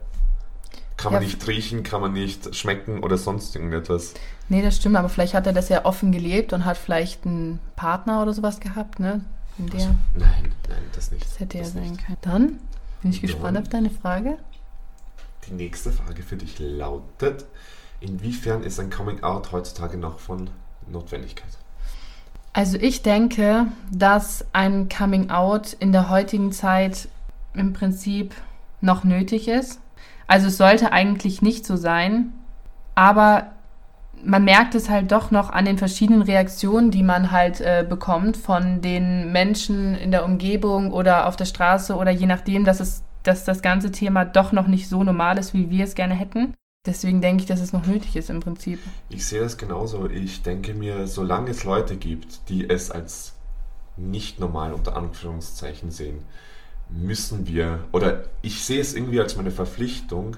Kann 0.99 1.12
man 1.15 1.23
Ja, 1.23 1.29
nicht 1.29 1.49
riechen, 1.49 1.83
kann 1.85 2.03
man 2.03 2.12
nicht 2.12 2.55
schmecken 2.55 3.03
oder 3.03 3.17
sonst 3.17 3.56
irgendetwas. 3.56 4.12
Nee, 4.50 4.61
das 4.62 4.77
stimmt, 4.77 4.97
aber 4.97 5.09
vielleicht 5.09 5.33
hat 5.33 5.47
er 5.47 5.55
das 5.55 5.71
ja 5.71 5.87
offen 5.87 6.12
gelebt 6.12 6.53
und 6.53 6.67
hat 6.67 6.77
vielleicht 6.77 7.25
einen 7.25 7.59
Partner 7.75 8.23
oder 8.23 8.35
sowas 8.35 8.61
gehabt, 8.61 9.00
ne? 9.00 9.25
In 9.58 9.66
der, 9.69 9.81
Also, 9.81 9.94
nein, 10.14 10.52
nein, 10.69 10.82
das 10.94 11.10
nicht. 11.10 11.25
das 11.25 11.38
hätte 11.40 11.58
ja 11.58 11.64
das 11.64 11.72
sein 11.75 11.90
nicht. 11.90 12.04
können. 12.04 12.19
Dann 12.22 12.58
bin 13.02 13.10
ich 13.10 13.20
gespannt 13.20 13.56
Dann- 13.56 13.62
auf 13.64 13.69
deine 13.69 13.90
Frage. 13.90 14.38
Die 15.49 15.52
nächste 15.54 15.93
Frage 15.93 16.22
für 16.22 16.37
dich 16.37 16.58
lautet: 16.58 17.44
Inwiefern 18.00 18.62
ist 18.62 18.78
ein 18.81 18.90
Coming-out 18.90 19.52
heutzutage 19.52 19.96
noch 19.99 20.19
von 20.20 20.50
Notwendigkeit? 20.88 21.50
Also 22.54 22.76
ich 22.76 23.02
denke, 23.02 23.66
dass 23.90 24.44
ein 24.52 24.88
Coming 24.88 25.31
Out 25.31 25.72
in 25.75 25.90
der 25.93 26.10
heutigen 26.10 26.53
Zeit 26.53 27.08
im 27.55 27.72
Prinzip 27.72 28.34
noch 28.81 29.05
nötig 29.05 29.48
ist. 29.48 29.81
Also 30.27 30.48
es 30.48 30.56
sollte 30.58 30.93
eigentlich 30.93 31.41
nicht 31.43 31.65
so 31.67 31.77
sein, 31.77 32.32
aber 32.94 33.53
man 34.24 34.44
merkt 34.44 34.74
es 34.74 34.88
halt 34.88 35.10
doch 35.12 35.31
noch 35.31 35.50
an 35.50 35.64
den 35.64 35.79
verschiedenen 35.79 36.22
Reaktionen, 36.22 36.91
die 36.91 37.02
man 37.02 37.31
halt 37.31 37.60
äh, 37.60 37.84
bekommt 37.88 38.36
von 38.36 38.81
den 38.81 39.32
Menschen 39.32 39.94
in 39.94 40.10
der 40.10 40.24
Umgebung 40.24 40.93
oder 40.93 41.26
auf 41.26 41.36
der 41.36 41.44
Straße 41.44 41.94
oder 41.96 42.10
je 42.10 42.26
nachdem, 42.26 42.64
dass 42.64 42.81
es 42.81 43.02
dass 43.22 43.44
das 43.44 43.62
ganze 43.62 43.91
Thema 43.91 44.24
doch 44.24 44.52
noch 44.52 44.67
nicht 44.67 44.88
so 44.88 45.05
normal 45.05 45.38
ist, 45.38 45.55
wie 45.55 45.70
wir 45.70 45.84
es 45.84 45.94
gerne 45.94 46.14
hätten. 46.14 46.55
Deswegen 46.84 47.20
denke 47.20 47.43
ich, 47.43 47.48
dass 47.48 47.60
es 47.60 47.72
noch 47.72 47.86
nötig 47.86 48.17
ist 48.17 48.31
im 48.31 48.41
Prinzip. 48.41 48.81
Ich 49.08 49.26
sehe 49.26 49.41
das 49.41 49.56
genauso. 49.56 50.10
Ich 50.10 50.43
denke 50.43 50.74
mir, 50.74 51.06
solange 51.06 51.50
es 51.50 51.62
Leute 51.62 51.96
gibt, 51.96 52.48
die 52.48 52.69
es 52.69 52.91
als 52.91 53.34
nicht 53.96 54.41
normal 54.41 54.72
unter 54.72 54.96
Anführungszeichen 54.96 55.93
sehen, 55.93 56.24
müssen 56.88 57.46
wir, 57.46 57.84
oder 57.93 58.24
ich 58.43 58.64
sehe 58.64 58.81
es 58.81 58.94
irgendwie 58.94 59.20
als 59.20 59.36
meine 59.36 59.52
Verpflichtung, 59.52 60.36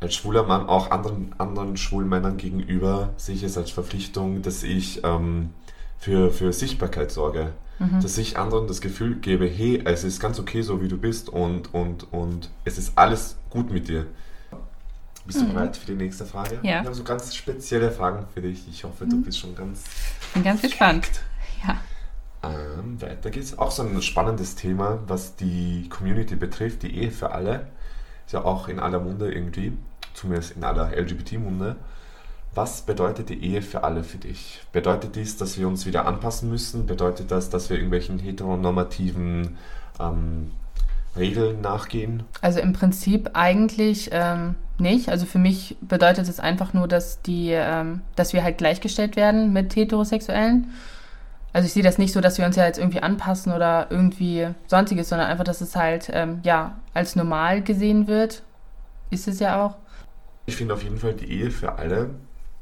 als 0.00 0.14
schwuler 0.14 0.44
Mann 0.44 0.66
auch 0.66 0.90
anderen, 0.90 1.34
anderen 1.38 1.76
schwulen 1.76 2.08
Männern 2.08 2.36
gegenüber, 2.38 3.10
sehe 3.16 3.34
ich 3.34 3.42
es 3.42 3.58
als 3.58 3.70
Verpflichtung, 3.70 4.42
dass 4.42 4.62
ich 4.62 5.04
ähm, 5.04 5.50
für, 5.98 6.30
für 6.30 6.52
Sichtbarkeit 6.52 7.10
sorge. 7.10 7.52
Mhm. 7.78 8.00
Dass 8.00 8.16
ich 8.18 8.38
anderen 8.38 8.66
das 8.66 8.80
Gefühl 8.80 9.16
gebe, 9.16 9.46
hey, 9.46 9.82
es 9.84 10.04
ist 10.04 10.20
ganz 10.20 10.38
okay 10.38 10.62
so, 10.62 10.82
wie 10.82 10.88
du 10.88 10.96
bist 10.98 11.28
und, 11.30 11.72
und, 11.74 12.12
und 12.12 12.50
es 12.64 12.76
ist 12.78 12.92
alles 12.96 13.36
gut 13.50 13.70
mit 13.70 13.88
dir. 13.88 14.06
Bist 15.26 15.40
du 15.40 15.44
Mhm. 15.44 15.52
bereit 15.54 15.76
für 15.76 15.86
die 15.86 15.94
nächste 16.02 16.24
Frage? 16.26 16.58
Ja. 16.62 16.80
Ich 16.80 16.86
habe 16.86 16.94
so 16.94 17.04
ganz 17.04 17.34
spezielle 17.34 17.90
Fragen 17.90 18.26
für 18.32 18.40
dich. 18.42 18.66
Ich 18.68 18.84
hoffe, 18.84 19.06
du 19.06 19.16
Mhm. 19.16 19.22
bist 19.22 19.38
schon 19.38 19.54
ganz 19.54 19.84
Bin 20.34 20.42
ganz 20.44 20.62
gespannt. 20.62 21.08
Ja. 21.66 21.76
ähm, 22.42 23.00
weiter 23.02 23.30
geht's. 23.30 23.58
Auch 23.58 23.70
so 23.70 23.82
ein 23.82 24.00
spannendes 24.02 24.54
Thema, 24.56 24.98
was 25.06 25.36
die 25.36 25.88
Community 25.90 26.36
betrifft, 26.36 26.82
die 26.82 26.94
Ehe 26.96 27.10
für 27.10 27.32
alle. 27.32 27.66
Ist 28.26 28.32
ja 28.32 28.44
auch 28.44 28.68
in 28.68 28.78
aller 28.80 29.00
Munde 29.00 29.32
irgendwie, 29.32 29.72
zumindest 30.14 30.56
in 30.56 30.64
aller 30.64 30.96
LGBT-Munde. 30.96 31.76
Was 32.54 32.82
bedeutet 32.82 33.28
die 33.28 33.44
Ehe 33.44 33.62
für 33.62 33.84
alle 33.84 34.02
für 34.02 34.18
dich? 34.18 34.60
Bedeutet 34.72 35.14
dies, 35.14 35.36
dass 35.36 35.56
wir 35.56 35.68
uns 35.68 35.86
wieder 35.86 36.06
anpassen 36.06 36.50
müssen? 36.50 36.86
Bedeutet 36.86 37.30
das, 37.30 37.48
dass 37.48 37.70
wir 37.70 37.76
irgendwelchen 37.76 38.18
heteronormativen 38.18 39.56
ähm, 40.00 40.50
Regeln 41.16 41.60
nachgehen? 41.60 42.24
Also 42.40 42.58
im 42.58 42.72
Prinzip 42.72 43.30
eigentlich 43.34 44.10
ähm, 44.12 44.56
nicht. 44.78 45.08
Also 45.10 45.26
für 45.26 45.38
mich 45.38 45.76
bedeutet 45.80 46.28
es 46.28 46.40
einfach 46.40 46.72
nur, 46.72 46.88
dass 46.88 47.22
die, 47.22 47.50
ähm, 47.52 48.00
dass 48.16 48.32
wir 48.32 48.42
halt 48.42 48.58
gleichgestellt 48.58 49.14
werden 49.14 49.52
mit 49.52 49.76
Heterosexuellen. 49.76 50.72
Also 51.52 51.66
ich 51.66 51.72
sehe 51.72 51.82
das 51.82 51.98
nicht 51.98 52.12
so, 52.12 52.20
dass 52.20 52.38
wir 52.38 52.46
uns 52.46 52.56
ja 52.56 52.64
jetzt 52.64 52.78
irgendwie 52.78 53.02
anpassen 53.02 53.52
oder 53.52 53.88
irgendwie 53.90 54.48
sonstiges, 54.66 55.08
sondern 55.08 55.28
einfach, 55.28 55.44
dass 55.44 55.60
es 55.60 55.74
halt 55.74 56.10
ähm, 56.12 56.40
ja 56.42 56.76
als 56.94 57.16
normal 57.16 57.62
gesehen 57.62 58.06
wird. 58.06 58.42
Ist 59.10 59.26
es 59.26 59.40
ja 59.40 59.64
auch. 59.64 59.76
Ich 60.50 60.56
finde 60.56 60.74
auf 60.74 60.82
jeden 60.82 60.98
Fall 60.98 61.14
die 61.14 61.30
Ehe 61.30 61.52
für 61.52 61.74
alle. 61.78 62.10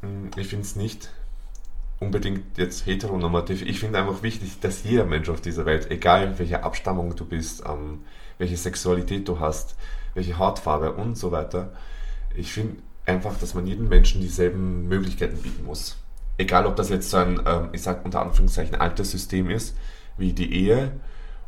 hm, 0.03 0.31
Ich 0.37 0.49
finde 0.49 0.67
es 0.67 0.77
nicht 0.77 1.09
unbedingt 2.01 2.59
jetzt 2.59 2.85
heteronormativ. 2.85 3.63
Ich 3.63 3.81
finde 3.81 3.99
einfach 3.99 4.23
wichtig, 4.23 4.61
dass 4.61 4.85
jeder 4.85 5.07
Mensch 5.07 5.31
auf 5.31 5.41
dieser 5.41 5.65
Welt, 5.65 5.91
egal 5.91 6.39
welche 6.39 6.63
Abstammung 6.65 7.17
du 7.17 7.25
bist, 7.25 7.63
ähm, 7.67 8.03
welche 8.37 8.59
Sexualität 8.59 9.27
du 9.27 9.41
hast, 9.41 9.75
welche 10.13 10.37
Hautfarbe 10.39 10.93
und 10.93 11.17
so 11.17 11.33
weiter, 11.33 11.73
ich 12.37 12.53
finde 12.53 12.77
einfach, 13.07 13.39
dass 13.39 13.55
man 13.55 13.67
jedem 13.67 13.89
Menschen 13.89 14.21
dieselben 14.21 14.87
Möglichkeiten 14.89 15.39
bieten 15.39 15.65
muss. 15.65 15.97
Egal, 16.37 16.67
ob 16.67 16.77
das 16.77 16.91
jetzt 16.91 17.09
so 17.09 17.17
ein, 17.17 17.41
ähm, 17.47 17.71
ich 17.73 17.81
sag 17.83 18.05
unter 18.05 18.21
Anführungszeichen, 18.21 18.75
altes 18.77 19.13
System 19.13 19.49
ist, 19.49 19.75
wie 20.19 20.35
die 20.35 20.53
Ehe, 20.53 20.93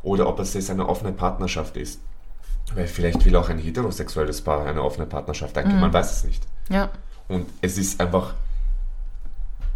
oder 0.01 0.27
ob 0.27 0.39
es 0.39 0.55
jetzt 0.55 0.71
eine 0.71 0.89
offene 0.89 1.11
Partnerschaft 1.11 1.77
ist. 1.77 2.01
Weil 2.73 2.87
vielleicht 2.87 3.25
will 3.25 3.35
auch 3.35 3.49
ein 3.49 3.57
heterosexuelles 3.57 4.41
Paar 4.41 4.65
eine 4.65 4.81
offene 4.81 5.05
Partnerschaft 5.05 5.57
eingehen, 5.57 5.79
man 5.79 5.93
weiß 5.93 6.11
es 6.11 6.23
nicht. 6.23 6.43
Ja. 6.69 6.89
Und 7.27 7.47
es 7.61 7.77
ist 7.77 7.99
einfach, 7.99 8.33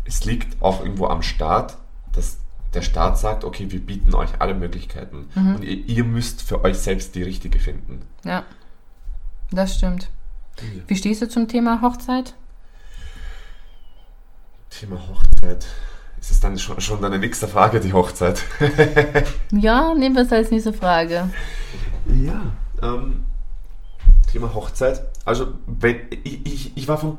es 0.05 0.23
liegt 0.25 0.61
auch 0.61 0.81
irgendwo 0.81 1.07
am 1.07 1.21
Staat, 1.21 1.77
dass 2.13 2.37
der 2.73 2.81
Staat 2.81 3.17
sagt, 3.17 3.43
okay, 3.43 3.71
wir 3.71 3.79
bieten 3.79 4.13
euch 4.13 4.29
alle 4.39 4.53
Möglichkeiten 4.53 5.27
und 5.35 5.63
ihr, 5.63 5.85
ihr 5.85 6.03
müsst 6.03 6.41
für 6.41 6.63
euch 6.63 6.77
selbst 6.77 7.15
die 7.15 7.23
richtige 7.23 7.59
finden. 7.59 8.01
Ja. 8.23 8.43
Das 9.51 9.75
stimmt. 9.75 10.09
Wie 10.87 10.95
stehst 10.95 11.21
du 11.21 11.29
zum 11.29 11.47
Thema 11.47 11.81
Hochzeit? 11.81 12.33
Thema 14.69 14.99
Hochzeit. 15.07 15.65
Ist 16.19 16.31
es 16.31 16.39
dann 16.39 16.57
schon, 16.57 16.81
schon 16.81 17.01
deine 17.01 17.19
nächste 17.19 17.47
Frage, 17.47 17.79
die 17.79 17.93
Hochzeit? 17.93 18.43
Ja, 19.51 19.93
nehmen 19.93 20.15
wir 20.15 20.23
es 20.23 20.31
als 20.31 20.51
nächste 20.51 20.73
Frage. 20.73 21.29
Ja. 22.07 22.41
Ähm, 22.85 23.23
Thema 24.31 24.53
Hochzeit. 24.53 25.01
Also, 25.23 25.53
wenn, 25.65 26.01
ich, 26.23 26.45
ich, 26.45 26.77
ich 26.77 26.87
war 26.87 26.97
vom, 26.97 27.17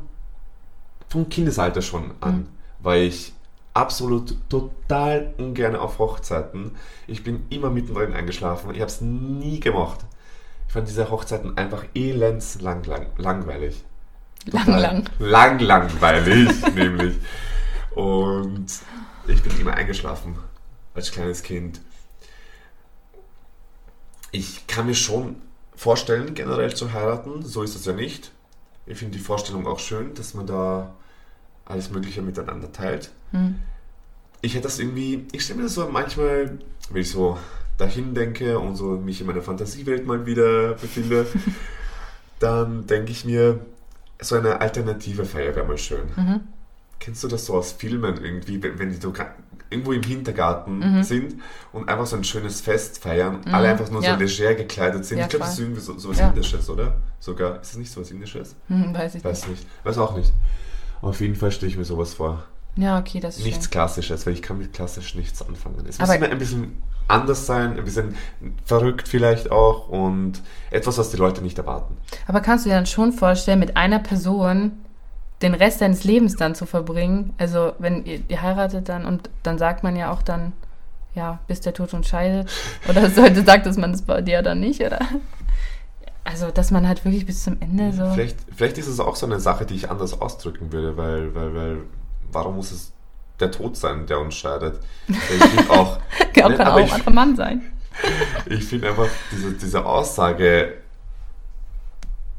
vom 1.08 1.28
Kindesalter 1.28 1.82
schon 1.82 2.12
an, 2.20 2.48
weil 2.80 3.02
ich 3.02 3.32
absolut 3.76 4.36
total 4.48 5.34
ungern 5.36 5.76
auf 5.76 5.98
Hochzeiten. 5.98 6.72
Ich 7.06 7.22
bin 7.22 7.44
immer 7.50 7.70
mittendrin 7.70 8.14
eingeschlafen. 8.14 8.70
Ich 8.74 8.80
habe 8.80 8.90
es 8.90 9.00
nie 9.00 9.60
gemacht. 9.60 10.00
Ich 10.66 10.72
fand 10.72 10.88
diese 10.88 11.10
Hochzeiten 11.10 11.56
einfach 11.56 11.84
elends 11.94 12.60
lang, 12.60 12.84
lang, 12.84 13.06
langweilig. 13.18 13.84
Lang, 14.46 14.66
lang. 14.66 15.10
Lang, 15.18 15.58
langweilig, 15.58 16.48
nämlich. 16.74 17.16
Und 17.94 18.66
ich 19.26 19.42
bin 19.42 19.60
immer 19.60 19.74
eingeschlafen 19.74 20.36
als 20.94 21.12
kleines 21.12 21.42
Kind. 21.42 21.80
Ich 24.32 24.66
kann 24.66 24.86
mir 24.86 24.94
schon 24.94 25.36
vorstellen, 25.76 26.34
generell 26.34 26.74
zu 26.74 26.92
heiraten. 26.92 27.44
So 27.44 27.62
ist 27.62 27.76
es 27.76 27.84
ja 27.84 27.92
nicht. 27.92 28.32
Ich 28.86 28.98
finde 28.98 29.16
die 29.16 29.22
Vorstellung 29.22 29.66
auch 29.66 29.78
schön, 29.78 30.14
dass 30.14 30.34
man 30.34 30.46
da 30.46 30.94
alles 31.64 31.90
Mögliche 31.90 32.22
miteinander 32.22 32.72
teilt. 32.72 33.10
Hm. 33.32 33.56
Ich 34.40 34.54
hätte 34.54 34.64
das 34.64 34.78
irgendwie, 34.78 35.26
ich 35.32 35.44
stelle 35.44 35.58
mir 35.58 35.64
das 35.64 35.74
so 35.74 35.88
manchmal, 35.88 36.58
wenn 36.90 37.02
ich 37.02 37.10
so 37.10 37.38
dahin 37.78 38.14
denke 38.14 38.58
und 38.58 38.76
so 38.76 38.92
mich 38.92 39.20
in 39.20 39.26
meiner 39.26 39.42
Fantasiewelt 39.42 40.06
mal 40.06 40.24
wieder 40.24 40.74
befinde, 40.74 41.26
dann 42.38 42.86
denke 42.86 43.12
ich 43.12 43.24
mir, 43.24 43.60
so 44.20 44.36
eine 44.36 44.60
alternative 44.60 45.24
Feier 45.24 45.54
wäre 45.54 45.66
mal 45.66 45.78
schön. 45.78 46.06
Mhm. 46.16 46.40
Kennst 46.98 47.22
du 47.22 47.28
das 47.28 47.46
so 47.46 47.54
aus 47.54 47.72
Filmen 47.72 48.24
irgendwie, 48.24 48.62
wenn, 48.62 48.78
wenn 48.78 48.90
die 48.90 48.96
so 48.96 49.12
irgendwo 49.70 49.92
im 49.92 50.02
Hintergarten 50.02 50.78
Mhm. 50.98 51.02
sind 51.02 51.40
und 51.72 51.88
einfach 51.88 52.06
so 52.06 52.16
ein 52.16 52.24
schönes 52.24 52.60
Fest 52.60 53.02
feiern, 53.02 53.40
alle 53.50 53.68
einfach 53.68 53.90
nur 53.90 54.02
ja. 54.02 54.14
so 54.18 54.22
leger 54.24 54.54
gekleidet 54.54 55.04
sind? 55.04 55.18
Ja, 55.18 55.24
ich 55.24 55.30
glaube, 55.30 55.44
das 55.44 55.54
ist 55.54 55.60
irgendwie 55.60 55.80
so, 55.80 55.98
so 55.98 56.10
was 56.10 56.18
Ja. 56.18 56.28
Indisches, 56.28 56.68
oder? 56.70 56.96
Sogar. 57.18 57.60
Ist 57.60 57.72
das 57.72 57.76
nicht 57.76 57.90
so 57.92 58.00
was 58.00 58.10
Indisches? 58.10 58.54
Hm, 58.68 58.94
weiß 58.94 59.14
ich 59.16 59.22
nicht. 59.22 59.24
Weiß 59.24 59.48
nicht. 59.48 59.66
Weiß 59.84 59.98
auch 59.98 60.16
nicht. 60.16 60.32
Auf 61.02 61.20
jeden 61.20 61.34
Fall 61.34 61.50
stelle 61.50 61.70
ich 61.70 61.76
mir 61.78 61.84
sowas 61.84 62.14
vor. 62.14 62.44
Ja, 62.76 62.98
okay, 62.98 63.20
das 63.20 63.38
ist 63.38 63.44
Nichts 63.44 63.64
schön. 63.64 63.70
Klassisches, 63.70 64.26
weil 64.26 64.34
ich 64.34 64.42
kann 64.42 64.58
mit 64.58 64.72
klassisch 64.72 65.14
nichts 65.14 65.40
anfangen. 65.46 65.84
Es 65.88 65.98
Aber- 65.98 66.08
muss 66.08 66.16
immer 66.16 66.28
ein 66.28 66.38
bisschen 66.38 66.82
anders 67.08 67.46
sein, 67.46 67.78
ein 67.78 67.84
bisschen 67.84 68.14
verrückt 68.64 69.08
vielleicht 69.08 69.50
auch 69.50 69.88
und 69.88 70.42
etwas, 70.70 70.98
was 70.98 71.10
die 71.10 71.16
Leute 71.16 71.40
nicht 71.40 71.56
erwarten. 71.56 71.96
Aber 72.26 72.40
kannst 72.40 72.64
du 72.64 72.68
dir 72.68 72.74
dann 72.74 72.86
schon 72.86 73.12
vorstellen, 73.12 73.60
mit 73.60 73.76
einer 73.76 73.98
Person 74.00 74.72
den 75.42 75.54
Rest 75.54 75.80
deines 75.80 76.04
Lebens 76.04 76.36
dann 76.36 76.54
zu 76.54 76.66
verbringen? 76.66 77.34
Also, 77.38 77.72
wenn 77.78 78.04
ihr, 78.04 78.20
ihr 78.28 78.42
heiratet 78.42 78.88
dann 78.88 79.04
und 79.04 79.30
dann 79.42 79.58
sagt 79.58 79.82
man 79.82 79.96
ja 79.96 80.10
auch 80.10 80.22
dann, 80.22 80.52
ja, 81.14 81.40
bis 81.46 81.60
der 81.60 81.74
Tod 81.74 81.92
uns 81.94 82.08
scheidet. 82.08 82.50
Oder 82.88 83.10
sollte, 83.10 83.44
sagt 83.44 83.66
es 83.66 83.76
man 83.76 83.92
das 83.92 84.02
bei 84.02 84.20
dir 84.20 84.42
dann 84.42 84.60
nicht, 84.60 84.80
oder? 84.80 85.00
Also, 86.24 86.50
dass 86.50 86.70
man 86.70 86.88
halt 86.88 87.04
wirklich 87.04 87.24
bis 87.26 87.44
zum 87.44 87.60
Ende 87.60 87.92
so. 87.92 88.10
Vielleicht, 88.12 88.38
vielleicht 88.54 88.78
ist 88.78 88.88
es 88.88 89.00
auch 89.00 89.16
so 89.16 89.26
eine 89.26 89.40
Sache, 89.40 89.64
die 89.64 89.74
ich 89.74 89.90
anders 89.90 90.20
ausdrücken 90.20 90.72
würde, 90.72 90.96
weil, 90.96 91.34
weil, 91.34 91.54
weil 91.54 91.76
warum 92.32 92.56
muss 92.56 92.72
es 92.72 92.92
der 93.38 93.50
Tod 93.50 93.76
sein, 93.76 94.06
der 94.06 94.18
uns 94.18 94.34
scheidet? 94.34 94.80
Ich 95.08 95.16
finde 95.16 95.70
auch, 95.70 95.98
Kann 96.34 96.52
Ne, 96.52 96.60
auch 96.60 96.66
aber 96.66 96.76
ein 96.76 96.90
anderer 96.90 97.10
Mann 97.10 97.36
sein. 97.36 97.62
ich 98.46 98.64
finde 98.64 98.88
einfach, 98.88 99.08
diese, 99.30 99.52
diese 99.52 99.84
Aussage 99.84 100.74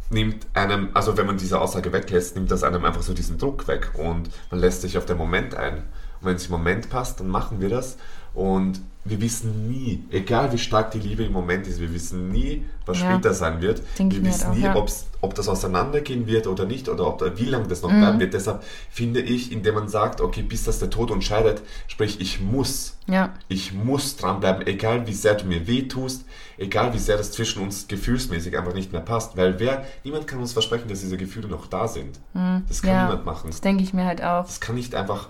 nimmt 0.10 0.46
einem, 0.54 0.90
also 0.94 1.18
wenn 1.18 1.26
man 1.26 1.38
diese 1.38 1.60
Aussage 1.60 1.92
weglässt, 1.92 2.36
nimmt 2.36 2.52
das 2.52 2.64
einem 2.64 2.86
einfach 2.86 3.02
so 3.02 3.14
diesen 3.14 3.38
Druck 3.38 3.68
weg 3.68 3.92
und 3.96 4.30
man 4.52 4.60
lässt 4.60 4.82
sich 4.82 4.98
auf 4.98 5.06
den 5.06 5.18
Moment 5.18 5.56
ein. 5.56 5.78
Und 6.20 6.28
wenn 6.28 6.36
es 6.36 6.46
im 6.46 6.52
Moment 6.52 6.90
passt, 6.90 7.20
dann 7.20 7.28
machen 7.28 7.60
wir 7.60 7.70
das 7.70 7.98
und 8.34 8.82
wir 9.10 9.22
wissen 9.22 9.68
nie, 9.70 10.04
egal 10.12 10.52
wie 10.52 10.58
stark 10.58 10.92
die 10.92 11.00
Liebe 11.00 11.24
im 11.24 11.32
Moment 11.34 11.68
ist, 11.68 11.80
wir 11.80 11.94
wissen 11.94 12.30
nie, 12.32 12.66
was 12.86 13.00
Ja. 13.02 13.12
später 13.12 13.34
sein 13.34 13.62
wird. 13.62 13.82
Denk 14.00 14.14
wir 14.14 14.24
wissen 14.24 14.48
halt 14.48 14.52
auch, 14.52 14.56
nie, 14.56 14.64
ja. 14.64 14.76
ob 15.22 15.36
das 15.36 15.48
auseinandergehen 15.50 16.26
wird 16.28 16.48
oder 16.48 16.66
nicht 16.66 16.88
oder 16.90 17.08
ob, 17.08 17.22
wie 17.40 17.46
lange 17.46 17.68
das 17.68 17.82
noch 17.82 17.92
Mhm. 17.92 18.00
bleiben 18.00 18.20
wird. 18.20 18.34
Deshalb 18.34 18.64
finde 18.90 19.20
ich, 19.22 19.52
indem 19.52 19.76
man 19.76 19.88
sagt, 19.90 20.22
okay, 20.22 20.42
bis 20.42 20.64
das 20.64 20.80
der 20.80 20.90
Tod 20.90 21.12
uns 21.12 21.26
scheidet, 21.26 21.62
sprich, 21.88 22.20
ich 22.22 22.40
muss 22.42 22.94
Ja, 23.10 23.34
ich 23.48 23.74
muss 23.74 24.18
dranbleiben, 24.18 24.68
egal 24.68 25.08
wie 25.08 25.14
sehr 25.14 25.36
du 25.36 25.46
mir 25.46 25.66
wehtust, 25.66 26.26
egal 26.58 26.94
wie 26.94 26.98
sehr 26.98 27.16
das 27.16 27.32
zwischen 27.32 27.62
uns 27.64 27.88
gefühlsmäßig 27.88 28.58
einfach 28.58 28.74
nicht 28.74 28.92
mehr 28.92 29.00
passt. 29.02 29.38
Weil 29.38 29.60
wer, 29.60 29.86
niemand 30.04 30.28
kann 30.28 30.40
uns 30.40 30.52
versprechen, 30.52 30.90
dass 30.90 31.00
diese 31.00 31.16
Gefühle 31.16 31.48
noch 31.48 31.68
da 31.68 31.88
sind. 31.88 32.20
Das 32.68 32.82
kann 32.82 32.96
Mhm. 32.96 33.02
niemand 33.08 33.26
machen. 33.26 33.50
das 33.50 33.62
denke 33.62 33.84
ich 33.84 33.94
mir 33.94 34.06
halt 34.06 34.22
auch. 34.22 34.46
Das 34.46 34.60
kann 34.60 34.76
nicht 34.76 34.94
einfach 34.94 35.30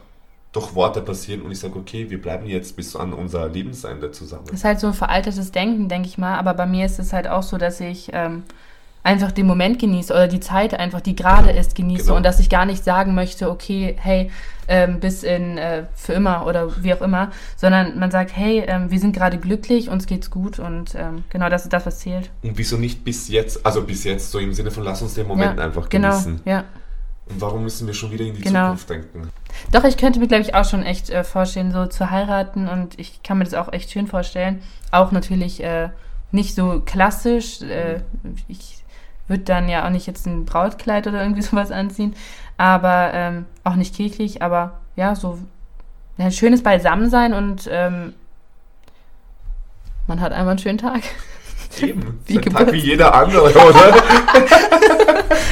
durch 0.52 0.74
Worte 0.76 1.02
passieren 1.02 1.42
und 1.42 1.52
ich 1.52 1.60
sage, 1.60 1.78
okay, 1.78 2.10
wir 2.10 2.22
bleiben 2.22 2.46
jetzt 2.48 2.76
bis 2.76 2.96
an 2.96 3.14
unser 3.14 3.48
Lebensende 3.50 4.12
zusammen. 4.12 4.46
Das 4.46 4.56
ist 4.56 4.64
halt 4.64 4.80
so 4.80 4.88
ein 4.88 4.94
veraltetes 4.94 5.52
Denken, 5.52 5.90
denke 5.90 6.08
ich 6.08 6.18
mal. 6.18 6.38
Aber 6.38 6.54
bei 6.54 6.66
mir 6.66 6.86
ist 6.86 7.00
es 7.00 7.14
halt 7.14 7.28
auch 7.28 7.44
so, 7.44 7.58
dass 7.58 7.80
ich 7.80 8.10
ähm, 8.14 8.44
einfach 9.04 9.32
den 9.32 9.46
Moment 9.46 9.80
genieße 9.80 10.12
oder 10.14 10.28
die 10.28 10.40
Zeit 10.40 10.74
einfach, 10.74 11.02
die 11.02 11.16
gerade 11.16 11.52
ist, 11.52 11.76
genieße. 11.76 12.06
Genau. 12.06 12.16
Und 12.18 12.24
dass 12.26 12.40
ich 12.40 12.50
gar 12.50 12.66
nicht 12.66 12.84
sagen 12.84 13.14
möchte, 13.14 13.50
okay, 13.50 13.96
hey, 14.00 14.32
ähm, 14.68 15.00
bis 15.00 15.24
in 15.24 15.58
äh, 15.58 15.84
für 15.96 16.14
immer 16.14 16.46
oder 16.46 16.84
wie 16.84 16.94
auch 16.94 17.02
immer, 17.02 17.32
sondern 17.56 17.98
man 18.00 18.12
sagt, 18.12 18.36
hey, 18.36 18.64
ähm, 18.68 18.92
wir 18.92 19.00
sind 19.00 19.16
gerade 19.16 19.38
glücklich, 19.38 19.90
uns 19.90 20.08
geht's 20.08 20.30
gut 20.30 20.60
und 20.60 20.94
ähm, 20.96 21.24
genau 21.30 21.50
das 21.50 21.64
ist 21.64 21.72
das, 21.72 21.86
was 21.86 22.00
zählt. 22.00 22.30
Und 22.42 22.58
wieso 22.58 22.76
nicht 22.78 23.04
bis 23.06 23.30
jetzt, 23.30 23.66
also 23.66 23.82
bis 23.82 24.04
jetzt, 24.04 24.30
so 24.32 24.40
im 24.40 24.54
Sinne 24.54 24.72
von 24.72 24.84
lass 24.84 25.02
uns 25.02 25.14
den 25.14 25.28
Moment 25.28 25.58
ja, 25.58 25.64
einfach 25.64 25.88
genau, 25.88 26.10
genießen. 26.12 26.42
ja. 26.46 26.66
Und 27.30 27.42
warum 27.42 27.64
müssen 27.64 27.88
wir 27.88 27.94
schon 27.94 28.12
wieder 28.12 28.26
in 28.26 28.36
die 28.36 28.42
Genau. 28.42 28.68
Zukunft 28.68 28.90
denken? 28.90 29.30
Doch, 29.72 29.84
ich 29.84 29.98
könnte 29.98 30.20
mir, 30.20 30.28
glaube 30.28 30.44
ich, 30.44 30.56
auch 30.56 30.66
schon 30.66 30.84
echt 30.84 31.10
äh, 31.10 31.24
vorstellen, 31.24 31.72
so 31.72 31.86
zu 31.86 32.10
heiraten 32.10 32.68
und 32.68 33.00
ich 33.00 33.22
kann 33.24 33.38
mir 33.38 33.44
das 33.44 33.54
auch 33.54 33.72
echt 33.74 33.92
schön 33.92 34.08
vorstellen. 34.08 34.62
Auch 34.92 35.12
natürlich 35.12 35.64
äh, 35.64 35.90
nicht 36.32 36.56
so 36.56 36.82
klassisch. 36.86 37.62
Äh, 37.62 38.02
ich 38.48 38.84
würde 39.28 39.44
dann 39.44 39.70
ja 39.70 39.86
auch 39.86 39.90
nicht 39.90 40.08
jetzt 40.08 40.26
ein 40.26 40.46
Brautkleid 40.46 41.08
oder 41.08 41.22
irgendwie 41.22 41.42
sowas 41.44 41.72
anziehen, 41.72 42.16
aber 42.58 43.12
ähm, 43.14 43.46
auch 43.64 43.76
nicht 43.76 43.96
kirchlich, 43.96 44.42
aber 44.42 44.80
ja, 44.96 45.16
so 45.16 45.40
ein 46.18 46.32
schönes 46.32 46.64
Beisammensein 46.64 47.34
und 47.34 47.70
ähm, 47.72 48.14
man 50.08 50.22
hat 50.22 50.32
einmal 50.32 50.52
einen 50.52 50.60
schönen 50.60 50.78
Tag. 50.78 51.02
Eben, 51.82 52.20
Wie 52.26 52.38
ein 52.40 52.44
Tag 52.44 52.72
wie 52.72 52.78
jeder 52.78 53.14
andere, 53.14 53.52
oder? 53.52 53.94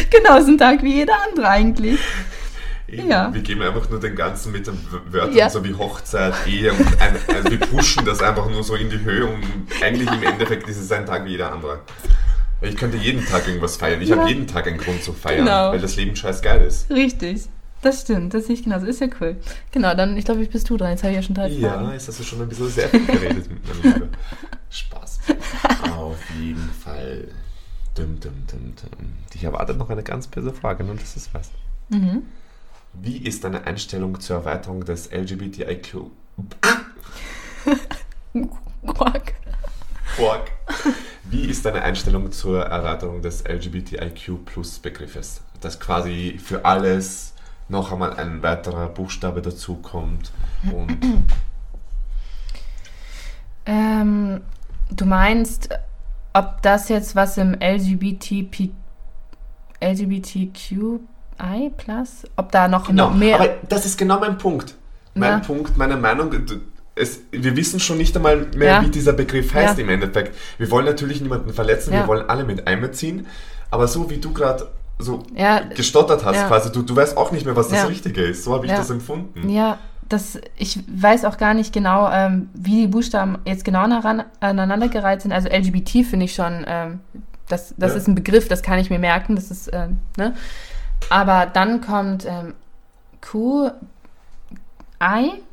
genau, 0.10 0.38
ist 0.38 0.48
ein 0.48 0.58
Tag 0.58 0.82
wie 0.82 0.94
jeder 0.94 1.14
andere 1.30 1.50
eigentlich. 1.50 2.00
Eben. 2.88 3.10
Ja. 3.10 3.34
Wir 3.34 3.42
geben 3.42 3.62
einfach 3.64 3.90
nur 3.90 4.00
den 4.00 4.16
ganzen 4.16 4.52
mit 4.52 4.68
den 4.68 4.78
Wörtern, 5.10 5.36
Ja. 5.36 5.50
so 5.50 5.64
wie 5.64 5.74
Hochzeit, 5.74 6.34
Ehe 6.48 6.72
und 6.72 7.02
ein, 7.02 7.16
also 7.34 7.50
wir 7.50 7.60
pushen 7.60 8.06
das 8.06 8.22
einfach 8.22 8.48
nur 8.50 8.64
so 8.64 8.76
in 8.76 8.90
die 8.90 9.00
Höhe 9.00 9.26
und 9.26 9.44
eigentlich 9.84 10.08
im 10.12 10.22
Endeffekt 10.24 10.70
ist 10.70 10.78
es 10.78 10.92
ein 10.92 11.06
Tag 11.06 11.26
wie 11.26 11.32
jeder 11.32 11.52
andere. 11.52 11.80
Ich 12.62 12.76
könnte 12.78 12.98
jeden 12.98 13.26
Tag 13.26 13.48
irgendwas 13.48 13.78
feiern. 13.78 14.02
Ich 14.02 14.10
Ja. 14.10 14.18
habe 14.18 14.30
jeden 14.30 14.48
Tag 14.48 14.68
einen 14.68 14.78
Grund 14.78 15.04
zu 15.04 15.14
feiern, 15.14 15.46
Genau. 15.46 15.72
weil 15.72 15.80
das 15.80 15.96
Leben 15.96 16.16
scheiß 16.16 16.42
geil 16.42 16.62
ist. 16.62 16.90
Richtig. 16.92 17.44
Das 17.82 18.02
stimmt, 18.02 18.34
das 18.34 18.46
sehe 18.48 18.56
ich 18.56 18.64
genauso. 18.64 18.86
Ist 18.88 19.02
ja 19.02 19.08
cool. 19.20 19.36
Genau, 19.72 19.94
dann, 19.94 20.16
ich 20.18 20.26
glaube, 20.26 20.42
ich 20.42 20.50
bist 20.50 20.68
du 20.70 20.78
dran. 20.78 20.92
Jetzt 20.92 21.04
habe 21.04 21.12
ich 21.12 21.18
ja 21.18 21.22
schon 21.24 21.36
drei 21.36 21.48
Ja, 21.50 21.74
Fragen. 21.74 21.92
jetzt 21.92 22.08
hast 22.08 22.20
du 22.20 22.24
schon 22.24 22.42
ein 22.42 22.50
bisschen 22.50 22.70
sehr 22.70 22.90
viel 22.90 23.06
geredet 23.06 23.48
mit 23.50 23.68
meinem 23.84 23.94
Liebe. 23.94 24.10
Spaß. 24.70 25.20
Auf 25.96 26.18
jeden 26.40 26.70
Dum, 27.96 28.20
dum, 28.20 28.34
dum, 28.52 28.74
dum. 28.76 29.14
Dich 29.34 29.44
erwartet 29.44 29.78
noch 29.78 29.90
eine 29.90 30.04
ganz 30.04 30.28
böse 30.28 30.52
Frage, 30.52 30.84
nur 30.84 30.96
dass 30.96 31.14
du 31.14 31.20
es 31.20 31.34
weißt. 31.34 31.52
Mhm. 31.90 32.24
Wie 33.02 33.18
ist 33.18 33.44
deine 33.44 33.66
Einstellung 33.66 34.20
zur 34.20 34.38
Erweiterung 34.38 34.84
des 34.86 35.12
LGBTIQ? 35.12 36.12
Quack. 38.86 39.34
Quark. 40.16 40.52
Wie 41.26 41.46
ist 41.46 41.66
deine 41.66 41.82
Einstellung 41.82 42.32
zur 42.32 42.64
Erweiterung 42.64 43.22
des 43.22 43.44
LGBTIQ 43.44 44.46
Plus 44.46 44.80
Begriffes? 44.80 45.42
Dass 45.62 45.80
quasi 45.80 46.40
für 46.42 46.66
alles 46.66 47.34
noch 47.68 47.92
einmal 47.92 48.14
ein 48.14 48.44
weiterer 48.44 48.88
Buchstabe 48.88 49.42
dazukommt 49.42 50.32
und 50.72 50.98
Ähm, 53.66 54.42
du 54.92 55.06
meinst, 55.06 55.70
ob 56.34 56.62
das 56.62 56.90
jetzt 56.90 57.16
was 57.16 57.38
im 57.38 57.56
LGBTP, 57.56 58.72
LGBTQI 61.40 61.72
plus, 61.78 62.24
ob 62.36 62.52
da 62.52 62.68
noch, 62.68 62.88
Genau, 62.88 63.10
mehr. 63.12 63.36
aber 63.40 63.50
das 63.70 63.86
ist 63.86 63.98
genau 63.98 64.20
mein 64.20 64.38
Punkt. 64.38 64.76
Mein 65.14 65.30
Ja. 65.32 65.40
Punkt, 65.40 65.78
meine 65.78 65.96
Meinung. 65.98 66.32
Es, 66.96 67.20
wir 67.32 67.56
wissen 67.58 67.80
schon 67.80 67.98
nicht 67.98 68.16
einmal 68.16 68.48
mehr, 68.56 68.74
Ja. 68.76 68.84
wie 68.84 68.90
dieser 68.90 69.14
Begriff 69.14 69.54
heißt 69.54 69.78
Ja. 69.78 69.84
im 69.84 69.90
Endeffekt. 69.90 70.36
Wir 70.58 70.70
wollen 70.72 70.86
natürlich 70.86 71.22
niemanden 71.22 71.54
verletzen, 71.54 71.92
wir 71.92 72.08
wollen 72.08 72.30
alle 72.30 72.44
mit 72.46 72.68
einbeziehen. 72.68 73.28
Aber 73.70 73.88
so 73.88 74.10
wie 74.10 74.18
du 74.18 74.32
gerade 74.32 74.68
so 74.98 75.24
gestottert 75.76 76.24
hast, 76.24 76.48
quasi, 76.48 76.72
du, 76.72 76.82
du 76.82 76.96
weißt 76.96 77.18
auch 77.18 77.32
nicht 77.32 77.46
mehr, 77.46 77.56
was 77.56 77.68
das. 77.68 77.90
Richtige 77.90 78.22
ist. 78.22 78.44
So 78.46 78.54
habe 78.54 78.66
ich 78.66 78.72
das 78.72 78.90
empfunden. 78.90 79.50
ja, 79.50 79.78
das, 80.08 80.40
ich 80.56 80.80
weiß 80.88 81.26
auch 81.26 81.38
gar 81.38 81.54
nicht 81.56 81.74
genau, 81.74 82.10
ähm, 82.12 82.50
wie 82.54 82.82
die 82.82 82.88
Buchstaben 82.88 83.40
jetzt 83.44 83.66
genau 83.66 83.80
aneinandergereiht 84.40 85.22
sind. 85.24 85.32
Also 85.34 85.50
LGBT 85.50 86.04
finde 86.04 86.26
ich 86.26 86.36
schon, 86.36 86.64
ähm, 86.68 87.00
das, 87.50 87.74
das 87.78 87.96
ist 87.96 88.08
ein 88.08 88.14
Begriff, 88.16 88.48
das 88.48 88.62
kann 88.62 88.78
ich 88.80 88.90
mir 88.92 89.00
merken, 89.00 89.36
das 89.36 89.50
ist, 89.52 89.70
ähm, 89.74 89.98
ne? 90.16 90.36
Aber 91.10 91.46
dann 91.46 91.82
kommt 91.82 92.26
ähm, 92.26 92.54
Q, 93.22 93.70
I, 95.02 95.44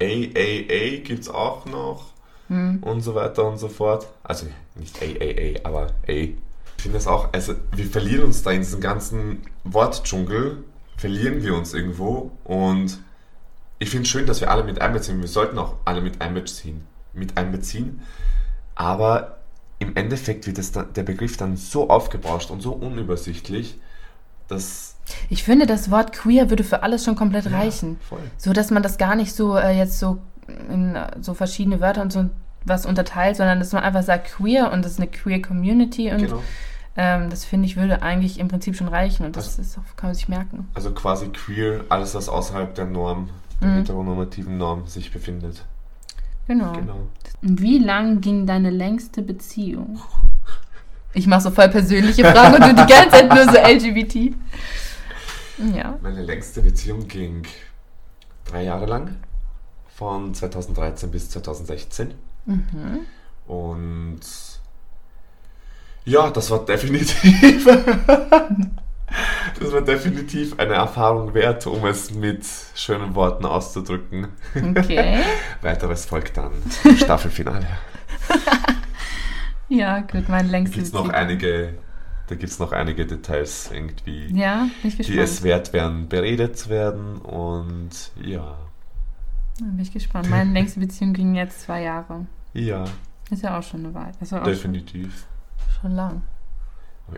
AAA 0.00 1.02
gibt 1.04 1.20
es 1.20 1.28
auch 1.28 1.64
noch 1.66 2.06
hm. 2.48 2.82
und 2.82 3.00
so 3.00 3.14
weiter 3.14 3.46
und 3.46 3.58
so 3.58 3.68
fort. 3.68 4.06
Also 4.22 4.46
nicht 4.74 5.00
AAA, 5.00 5.66
aber 5.66 5.88
A. 6.08 6.12
Ich 6.12 6.36
finde 6.82 6.98
das 6.98 7.06
auch, 7.06 7.32
also 7.32 7.54
wir 7.72 7.86
verlieren 7.86 8.24
uns 8.24 8.42
da 8.42 8.50
in 8.50 8.60
diesem 8.60 8.80
ganzen 8.80 9.42
Wortdschungel, 9.64 10.64
verlieren 10.96 11.42
wir 11.42 11.54
uns 11.54 11.72
irgendwo 11.72 12.30
und 12.44 12.98
ich 13.78 13.90
finde 13.90 14.04
es 14.04 14.10
schön, 14.10 14.26
dass 14.26 14.40
wir 14.40 14.50
alle 14.50 14.64
mit 14.64 14.80
einbeziehen. 14.80 15.20
Wir 15.20 15.28
sollten 15.28 15.58
auch 15.58 15.76
alle 15.84 16.00
mit 16.00 16.20
einbeziehen, 16.20 16.86
mit 17.12 17.36
einbeziehen. 17.36 18.02
Aber 18.74 19.38
im 19.78 19.96
Endeffekt 19.96 20.46
wird 20.46 20.58
das 20.58 20.72
der 20.72 21.02
Begriff 21.02 21.36
dann 21.36 21.56
so 21.56 21.90
aufgebauscht 21.90 22.50
und 22.50 22.60
so 22.60 22.72
unübersichtlich, 22.72 23.78
dass 24.48 24.96
Ich 25.28 25.42
finde, 25.44 25.66
das 25.66 25.90
Wort 25.90 26.12
queer 26.12 26.50
würde 26.50 26.64
für 26.64 26.82
alles 26.82 27.04
schon 27.04 27.14
komplett 27.16 27.50
reichen. 27.52 27.98
voll. 28.08 28.20
So, 28.38 28.52
dass 28.52 28.70
man 28.70 28.82
das 28.82 28.96
gar 28.98 29.14
nicht 29.16 29.32
so 29.34 29.56
äh, 29.56 29.76
jetzt 29.76 29.98
so 29.98 30.18
in 30.70 30.96
so 31.20 31.34
verschiedene 31.34 31.80
Wörter 31.80 32.02
und 32.02 32.12
so 32.12 32.28
was 32.66 32.86
unterteilt, 32.86 33.36
sondern 33.36 33.58
dass 33.58 33.72
man 33.72 33.82
einfach 33.82 34.02
sagt 34.02 34.28
queer 34.36 34.72
und 34.72 34.84
das 34.84 34.92
ist 34.92 34.98
eine 34.98 35.08
queer 35.08 35.42
Community 35.42 36.10
und 36.10 36.18
Genau. 36.18 36.42
ähm, 36.96 37.28
das 37.28 37.44
finde 37.44 37.66
ich 37.66 37.76
würde 37.76 38.00
eigentlich 38.02 38.38
im 38.38 38.48
Prinzip 38.48 38.74
schon 38.76 38.88
reichen 38.88 39.26
und 39.26 39.36
das 39.36 39.48
Also- 39.58 39.62
ist 39.62 39.78
auch, 39.78 39.96
kann 39.96 40.08
man 40.08 40.14
sich 40.14 40.28
merken. 40.28 40.68
Also 40.74 40.90
quasi 40.92 41.28
queer, 41.28 41.84
alles 41.90 42.14
was 42.14 42.28
außerhalb 42.30 42.74
der 42.74 42.86
Norm, 42.86 43.28
der 43.60 43.68
Mhm. 43.68 43.74
heteronormativen 43.76 44.56
Norm 44.56 44.86
sich 44.86 45.12
befindet. 45.12 45.64
Genau. 46.46 46.72
Genau. 46.72 46.96
Und 47.42 47.60
wie 47.62 47.78
lang 47.78 48.20
ging 48.20 48.46
deine 48.46 48.70
längste 48.70 49.22
Beziehung? 49.22 49.98
Ich 51.14 51.26
mache 51.26 51.42
so 51.42 51.50
voll 51.50 51.68
persönliche 51.68 52.24
Fragen 52.24 52.54
und 52.54 52.64
du 52.64 52.74
die 52.74 52.92
ganze 52.92 53.10
Zeit 53.10 53.32
nur 53.32 53.44
so 53.44 53.58
LGBT. 53.58 54.34
Ja. 55.74 55.96
Meine 56.02 56.22
längste 56.22 56.60
Beziehung 56.60 57.06
ging 57.06 57.42
drei 58.44 58.64
Jahre 58.64 58.86
lang, 58.86 59.16
von 59.94 60.34
2013 60.34 61.10
bis 61.10 61.30
2016. 61.30 62.14
Mhm. 62.46 63.00
Und 63.46 64.20
ja, 66.04 66.30
das 66.30 66.50
war 66.50 66.64
definitiv, 66.64 67.64
das 69.60 69.72
war 69.72 69.80
definitiv 69.82 70.58
eine 70.58 70.74
Erfahrung 70.74 71.32
wert, 71.32 71.66
um 71.66 71.86
es 71.86 72.10
mit 72.10 72.44
schönen 72.74 73.14
Worten 73.14 73.46
auszudrücken. 73.46 74.28
Okay. 74.54 75.20
Weiteres 75.62 76.04
folgt 76.06 76.36
dann 76.36 76.52
im 76.84 76.96
Staffelfinale. 76.96 77.66
Ja, 79.68 80.00
gut, 80.00 80.28
meine 80.28 80.48
Da 80.48 80.50
längste 80.50 80.70
gibt 80.70 80.86
es 80.86 80.92
noch 80.92 81.08
Beziehung. 81.08 81.10
einige, 81.10 81.78
da 82.26 82.34
gibt's 82.34 82.58
noch 82.58 82.72
einige 82.72 83.06
Details 83.06 83.70
irgendwie. 83.72 84.36
Ja, 84.36 84.70
die 85.06 85.18
es 85.18 85.42
wert 85.42 85.72
wären, 85.72 86.08
beredet 86.08 86.58
zu 86.58 86.68
werden. 86.70 87.18
Und 87.18 88.12
ja, 88.16 88.58
Ja, 89.60 89.66
bin 89.66 89.80
ich 89.80 89.92
gespannt. 89.92 90.28
Meine 90.30 90.52
längste 90.52 90.80
Beziehung 90.80 91.12
ging 91.12 91.34
jetzt 91.34 91.60
zwei 91.62 91.82
Jahre. 91.82 92.26
ja, 92.54 93.00
Ist 93.30 93.42
ja 93.42 93.58
auch 93.58 93.62
schon 93.62 93.80
eine 93.84 93.94
Weile. 93.94 94.12
Also 94.20 94.38
auch 94.38 94.54
schon, 94.54 94.84
definitiv. 94.84 95.26
schon 95.80 95.92
lang. 95.92 96.22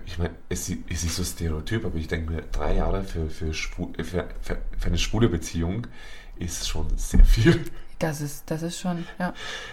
Ich 0.05 0.19
meine, 0.19 0.35
es, 0.49 0.69
es 0.89 1.05
ist 1.05 1.17
so 1.17 1.23
stereotyp, 1.25 1.85
aber 1.85 1.97
ich 1.97 2.09
denke 2.09 2.33
mir, 2.33 2.43
drei 2.43 2.75
Jahre 2.75 3.03
für, 3.05 3.31
für, 3.31 3.53
für, 3.53 3.95
für, 4.03 4.29
für 4.41 4.87
eine 4.87 4.99
schwule 4.99 5.29
Beziehung 5.29 5.87
ist 6.37 6.69
schon 6.69 6.97
sehr 6.99 7.25
viel. 7.25 7.65
Das 7.99 8.21
ist, 8.21 8.51
das 8.51 8.63
ist 8.63 8.79
schon, 8.79 9.07
ja. 9.19 9.33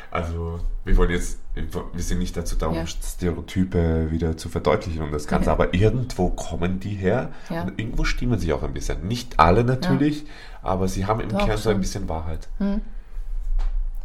Also, 0.10 0.62
wir 0.86 0.96
wollen 0.96 1.10
jetzt, 1.12 1.40
wir 1.56 2.04
sind 2.04 2.20
nicht 2.20 2.38
dazu 2.38 2.56
da, 2.56 2.68
um 2.68 2.76
Ja. 2.76 2.88
Stereotype 2.88 4.12
wieder 4.12 4.38
zu 4.38 4.48
verdeutlichen 4.48 5.02
und 5.02 5.12
das 5.12 5.28
Ganze, 5.28 5.52
Okay. 5.52 5.62
aber 5.64 5.74
irgendwo 5.74 6.30
kommen 6.30 6.80
die 6.80 6.94
her 6.96 7.32
Ja. 7.50 7.64
und 7.64 7.78
irgendwo 7.78 8.06
stimmen 8.06 8.40
sie 8.40 8.54
auch 8.54 8.64
ein 8.64 8.74
bisschen. 8.74 9.06
Nicht 9.08 9.40
alle 9.40 9.66
natürlich, 9.66 10.26
aber 10.62 10.88
sie 10.88 11.06
haben 11.06 11.20
im 11.20 11.30
Doch, 11.30 11.46
Kern 11.46 11.58
so 11.58 11.70
ein 11.70 11.82
bisschen 11.82 12.08
Wahrheit. 12.08 12.48
Hm. 12.60 12.80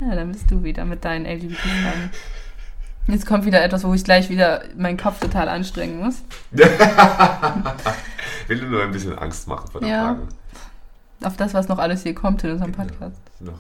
Ja, 0.01 0.15
dann 0.17 0.33
bist 0.33 0.51
du 0.51 0.65
wieder 0.65 0.85
mit 0.85 1.05
deinen 1.05 1.25
LGBT-Fragen. 1.25 2.11
Jetzt 3.07 3.25
kommt 3.25 3.45
wieder 3.47 3.63
etwas, 3.65 3.85
wo 3.85 3.95
ich 3.95 4.03
gleich 4.05 4.29
wieder 4.31 4.63
meinen 4.77 4.97
Kopf 4.99 5.21
total 5.21 5.49
anstrengen 5.49 5.99
muss. 5.99 6.23
Will 8.49 8.67
nur 8.69 8.83
ein 8.83 8.91
bisschen 8.93 9.17
Angst 9.19 9.47
machen 9.49 9.69
vor 9.71 9.81
den 9.81 9.91
Ja. 9.91 10.03
Fragen. 10.05 10.29
Auf 11.23 11.37
das, 11.37 11.55
was 11.55 11.69
noch 11.69 11.79
alles 11.79 12.03
hier 12.03 12.15
kommt 12.15 12.43
in 12.45 12.51
unserem 12.53 12.73
Genau. 12.73 12.85
Podcast. 12.85 13.21
Noch 13.41 13.55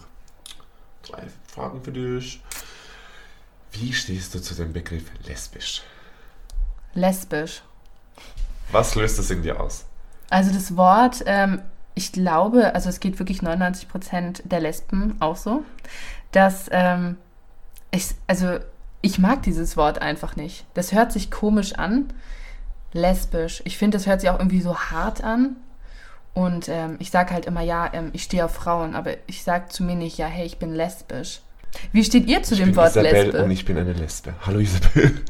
drei 1.08 1.24
Fragen 1.46 1.82
für 1.82 1.92
dich. 1.92 2.42
Wie 3.72 3.92
stehst 3.92 4.34
du 4.34 4.40
zu 4.40 4.54
dem 4.54 4.72
Begriff 4.72 5.04
lesbisch? 5.26 5.82
Lesbisch. 6.94 7.62
Was 8.72 8.94
löst 8.94 9.18
das 9.18 9.30
in 9.30 9.42
dir 9.42 9.60
aus? 9.60 9.84
Also 10.30 10.52
das 10.52 10.76
Wort, 10.76 11.22
ähm, 11.26 11.62
ich 11.94 12.12
glaube, 12.12 12.74
also 12.74 12.88
es 12.88 13.00
geht 13.00 13.18
wirklich 13.18 13.40
99% 13.40 14.42
der 14.44 14.60
Lesben 14.60 15.16
auch 15.20 15.36
so, 15.36 15.64
dass 16.32 16.68
ähm, 16.70 17.16
ich, 17.90 18.14
also 18.26 18.58
ich 19.00 19.18
mag 19.18 19.42
dieses 19.42 19.76
Wort 19.76 20.00
einfach 20.02 20.36
nicht. 20.36 20.66
Das 20.74 20.92
hört 20.92 21.12
sich 21.12 21.30
komisch 21.30 21.74
an. 21.74 22.12
Lesbisch. 22.92 23.62
Ich 23.64 23.78
finde, 23.78 23.96
das 23.96 24.06
hört 24.06 24.20
sich 24.20 24.30
auch 24.30 24.38
irgendwie 24.38 24.60
so 24.60 24.76
hart 24.76 25.22
an. 25.22 25.56
Und 26.34 26.68
ähm, 26.68 26.96
ich 26.98 27.10
sage 27.10 27.32
halt 27.32 27.46
immer, 27.46 27.62
ja, 27.62 27.90
ähm, 27.92 28.10
ich 28.12 28.22
stehe 28.22 28.44
auf 28.44 28.54
Frauen, 28.54 28.94
aber 28.94 29.16
ich 29.26 29.42
sage 29.42 29.68
zu 29.68 29.82
mir 29.82 29.96
nicht, 29.96 30.18
ja, 30.18 30.26
hey, 30.26 30.46
ich 30.46 30.58
bin 30.58 30.74
lesbisch. 30.74 31.40
Wie 31.92 32.04
steht 32.04 32.26
ihr 32.26 32.42
zu 32.42 32.54
ich 32.54 32.60
dem 32.60 32.76
Wort 32.76 32.90
Isabel 32.90 33.12
Lesbe? 33.12 33.44
und 33.44 33.50
ich 33.50 33.64
bin 33.64 33.76
eine 33.76 33.92
Lesbe. 33.92 34.34
Hallo 34.46 34.58
Isabel. 34.58 35.20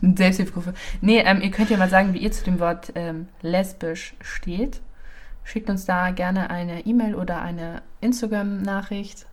Selbsthilfegruppe. 0.16 0.74
Nee, 1.00 1.20
ähm, 1.20 1.40
ihr 1.42 1.50
könnt 1.50 1.70
ja 1.70 1.76
mal 1.76 1.90
sagen, 1.90 2.14
wie 2.14 2.18
ihr 2.18 2.32
zu 2.32 2.44
dem 2.44 2.60
Wort 2.60 2.92
ähm, 2.94 3.28
lesbisch 3.42 4.14
steht. 4.20 4.80
Schickt 5.44 5.68
uns 5.68 5.84
da 5.84 6.10
gerne 6.10 6.48
eine 6.48 6.86
E-Mail 6.86 7.14
oder 7.14 7.42
eine 7.42 7.82
Instagram-Nachricht. 8.00 9.26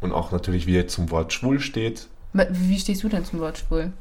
Und 0.00 0.12
auch 0.12 0.30
natürlich, 0.30 0.66
wie 0.66 0.74
ihr 0.74 0.88
zum 0.88 1.10
Wort 1.10 1.32
schwul 1.32 1.60
steht. 1.60 2.08
Wie 2.32 2.46
wie 2.50 2.78
stehst 2.78 3.02
du 3.02 3.08
denn 3.08 3.24
zum 3.24 3.40
Wort 3.40 3.58
schwul? 3.58 3.92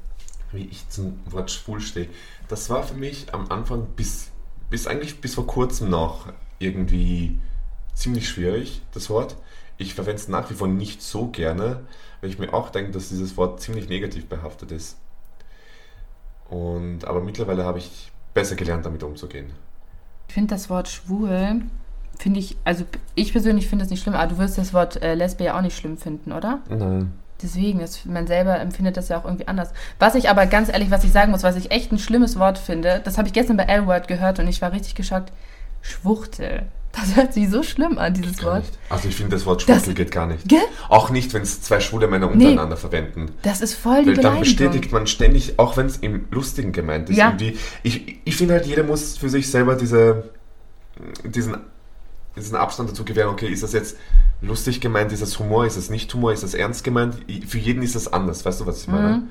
Wie 0.52 0.66
ich 0.66 0.88
zum 0.90 1.20
Wort 1.26 1.50
schwul 1.50 1.82
stehe. 1.82 2.10
Das 2.48 2.70
war 2.70 2.84
für 2.84 2.96
mich 2.96 3.34
am 3.34 3.50
Anfang 3.50 3.88
bis, 3.96 4.31
bis 4.72 4.88
eigentlich 4.88 5.22
bis 5.22 5.36
vor 5.36 5.46
kurzem 5.46 5.90
noch 5.90 6.34
irgendwie 6.58 7.40
ziemlich 7.94 8.28
schwierig, 8.28 8.82
das 8.94 9.12
Wort. 9.12 9.36
Ich 9.78 9.94
verwende 9.94 10.20
es 10.20 10.28
nach 10.28 10.50
wie 10.50 10.56
vor 10.56 10.68
nicht 10.68 11.04
so 11.04 11.28
gerne, 11.28 11.82
weil 12.22 12.30
ich 12.30 12.40
mir 12.40 12.54
auch 12.54 12.70
denke, 12.70 12.92
dass 12.92 13.10
dieses 13.10 13.38
Wort 13.38 13.62
ziemlich 13.62 13.90
negativ 13.90 14.28
behaftet 14.28 14.72
ist. 14.72 14.98
Und, 16.50 17.06
aber 17.06 17.22
mittlerweile 17.22 17.66
habe 17.66 17.80
ich 17.80 18.12
besser 18.34 18.56
gelernt, 18.56 18.86
damit 18.86 19.04
umzugehen. 19.04 19.52
Ich 20.28 20.34
finde 20.34 20.56
das 20.56 20.70
Wort 20.70 20.88
schwul, 20.88 21.62
finde 22.18 22.40
ich, 22.40 22.56
also 22.64 22.86
ich 23.16 23.34
persönlich 23.34 23.68
finde 23.68 23.84
es 23.84 23.92
nicht 23.92 24.02
schlimm, 24.02 24.16
aber 24.16 24.28
du 24.28 24.38
wirst 24.38 24.58
das 24.58 24.74
Wort 24.74 25.02
äh, 25.02 25.16
Lesbe 25.16 25.44
ja 25.44 25.58
auch 25.58 25.62
nicht 25.62 25.76
schlimm 25.76 25.98
finden, 25.98 26.32
oder? 26.32 26.62
Nein. 26.70 27.12
Deswegen, 27.44 27.80
das, 27.80 28.06
man 28.06 28.28
selber 28.28 28.60
empfindet 28.60 28.98
das 28.98 29.10
ja 29.10 29.18
auch 29.20 29.26
irgendwie 29.26 29.48
anders. 29.48 29.70
Was 30.00 30.16
ich 30.16 30.30
aber 30.30 30.46
ganz 30.46 30.70
ehrlich, 30.70 30.92
was 30.92 31.04
ich 31.04 31.12
sagen 31.12 31.32
muss, 31.32 31.44
was 31.44 31.56
ich 31.56 31.72
echt 31.72 31.92
ein 31.92 32.00
schlimmes 32.00 32.38
Wort 32.38 32.58
finde, 32.58 33.02
das 33.04 33.18
habe 33.18 33.28
ich 33.28 33.34
gestern 33.34 33.58
bei 33.58 33.64
L-Word 33.64 34.08
gehört 34.08 34.40
und 34.40 34.48
ich 34.48 34.62
war 34.62 34.72
richtig 34.72 34.96
geschockt. 34.96 35.32
Schwuchtel. 35.82 36.64
Das 36.94 37.16
hört 37.16 37.34
sich 37.34 37.50
so 37.50 37.64
schlimm 37.64 37.98
an, 37.98 38.14
dieses 38.14 38.44
Wort. 38.44 38.60
nicht. 38.64 38.78
Also 38.90 39.08
ich 39.08 39.16
finde, 39.16 39.36
das 39.36 39.46
Wort 39.46 39.62
Das- 39.68 39.78
Schwuchtel 39.78 39.94
geht 39.94 40.12
gar 40.12 40.28
nicht. 40.28 40.48
Gell? 40.48 40.60
Auch 40.90 41.10
nicht, 41.10 41.34
wenn 41.34 41.42
es 41.42 41.62
zwei 41.62 41.80
schwule 41.80 42.08
Männer 42.08 42.28
Nee. 42.28 42.34
untereinander 42.34 42.76
verwenden. 42.76 43.28
Das 43.44 43.62
ist 43.62 43.76
voll 43.76 44.04
die 44.04 44.10
Weil 44.10 44.18
dann 44.18 44.40
bestätigt 44.40 44.92
man 44.92 45.08
ständig, 45.08 45.58
auch 45.58 45.78
wenn 45.78 45.86
es 45.86 45.98
im 45.98 46.26
Lustigen 46.32 46.74
gemeint 46.74 47.10
ist. 47.10 47.16
Ja. 47.18 47.36
Ich 47.84 48.18
ich 48.26 48.36
finde 48.36 48.56
halt, 48.56 48.66
jeder 48.66 48.84
muss 48.84 49.18
für 49.18 49.30
sich 49.30 49.50
selber 49.50 49.76
diese, 49.76 50.32
diesen, 51.24 51.56
diesen 52.36 52.56
Abstand 52.56 52.90
dazu 52.90 53.04
gewähren. 53.06 53.30
Okay, 53.30 53.48
ist 53.48 53.64
das 53.64 53.74
jetzt 53.74 53.98
lustig 54.42 54.82
gemeint? 54.82 55.12
Ist 55.12 55.22
das 55.22 55.38
Humor? 55.40 55.66
Ist 55.66 55.78
das 55.78 55.90
nicht 55.90 56.14
Humor? 56.14 56.32
Ist 56.34 56.44
das 56.44 56.54
ernst 56.54 56.84
gemeint? 56.84 57.18
Für 57.48 57.58
jeden 57.58 57.84
ist 57.84 57.96
das 57.96 58.12
anders. 58.12 58.46
Weißt 58.46 58.62
du, 58.62 58.66
was 58.66 58.82
ich 58.82 58.88
meine? 58.88 59.18
Mhm. 59.18 59.24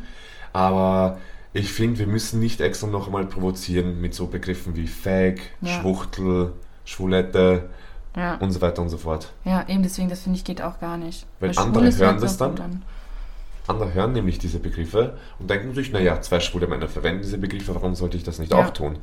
Aber 0.52 1.18
ich 1.52 1.72
finde, 1.72 1.98
wir 1.98 2.06
müssen 2.06 2.40
nicht 2.40 2.60
extra 2.60 2.86
noch 2.86 3.06
einmal 3.06 3.26
provozieren 3.26 4.00
mit 4.00 4.14
so 4.14 4.26
Begriffen 4.26 4.76
wie 4.76 4.86
Fag, 4.86 5.40
Ja. 5.60 5.80
Schwuchtel, 5.80 6.52
Schwulette 6.84 7.68
Ja. 8.16 8.36
und 8.36 8.50
so 8.52 8.60
weiter 8.60 8.82
und 8.82 8.88
so 8.88 8.98
fort. 8.98 9.32
ja, 9.44 9.64
eben 9.68 9.82
deswegen, 9.82 10.08
das 10.08 10.20
finde 10.22 10.36
ich 10.38 10.44
geht 10.44 10.60
auch 10.62 10.78
gar 10.80 10.96
nicht. 10.96 11.26
Weil 11.40 11.54
schwul 11.54 11.64
andere 11.64 11.86
ist 11.88 12.00
hören 12.00 12.14
hört 12.14 12.22
das 12.22 12.36
dann. 12.36 12.60
an. 12.60 12.82
Andere 13.66 13.94
hören 13.94 14.12
nämlich 14.12 14.38
diese 14.38 14.58
Begriffe 14.58 15.16
und 15.38 15.48
denken 15.48 15.74
sich, 15.74 15.92
naja, 15.92 16.20
zwei 16.20 16.40
schwule 16.40 16.66
Männer 16.66 16.88
verwenden 16.88 17.22
diese 17.22 17.38
Begriffe, 17.38 17.72
warum 17.74 17.94
sollte 17.94 18.16
ich 18.16 18.24
das 18.24 18.38
nicht 18.40 18.50
Ja. 18.52 18.58
auch 18.66 18.70
tun? 18.70 18.98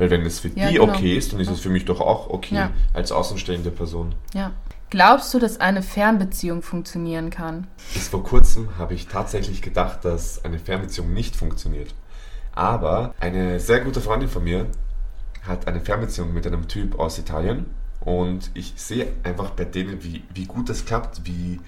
Weil 0.00 0.10
wenn 0.10 0.22
es 0.24 0.40
für 0.40 0.48
Ja, 0.48 0.68
die 0.68 0.78
genau. 0.78 0.94
okay 0.94 1.14
ist, 1.14 1.32
dann 1.34 1.40
ist 1.40 1.50
es 1.50 1.60
für 1.60 1.68
mich 1.68 1.84
doch 1.84 2.00
auch 2.00 2.30
okay 2.30 2.54
Ja. 2.54 2.70
als 2.94 3.12
außenstehende 3.12 3.70
Person. 3.70 4.14
Ja. 4.32 4.52
Glaubst 4.88 5.32
du, 5.34 5.38
dass 5.38 5.60
eine 5.60 5.82
Fernbeziehung 5.82 6.62
funktionieren 6.62 7.28
kann? 7.28 7.66
Bis 7.92 8.08
vor 8.08 8.24
kurzem 8.24 8.70
habe 8.78 8.94
ich 8.94 9.08
tatsächlich 9.08 9.60
gedacht, 9.60 10.04
dass 10.06 10.42
eine 10.42 10.58
Fernbeziehung 10.58 11.12
nicht 11.12 11.36
funktioniert. 11.36 11.94
Aber 12.52 13.14
eine 13.20 13.60
sehr 13.60 13.80
gute 13.80 14.00
Freundin 14.00 14.30
von 14.30 14.42
mir 14.42 14.66
hat 15.46 15.68
eine 15.68 15.82
Fernbeziehung 15.82 16.32
mit 16.32 16.46
einem 16.46 16.66
Typ 16.66 16.98
aus 16.98 17.18
Italien 17.18 17.66
und 18.00 18.50
ich 18.54 18.72
sehe 18.76 19.12
einfach 19.22 19.50
bei 19.50 19.66
denen, 19.66 20.02
wie, 20.02 20.24
wie 20.32 20.46
gut 20.46 20.70
das 20.70 20.86
klappt, 20.86 21.26
wie 21.26 21.60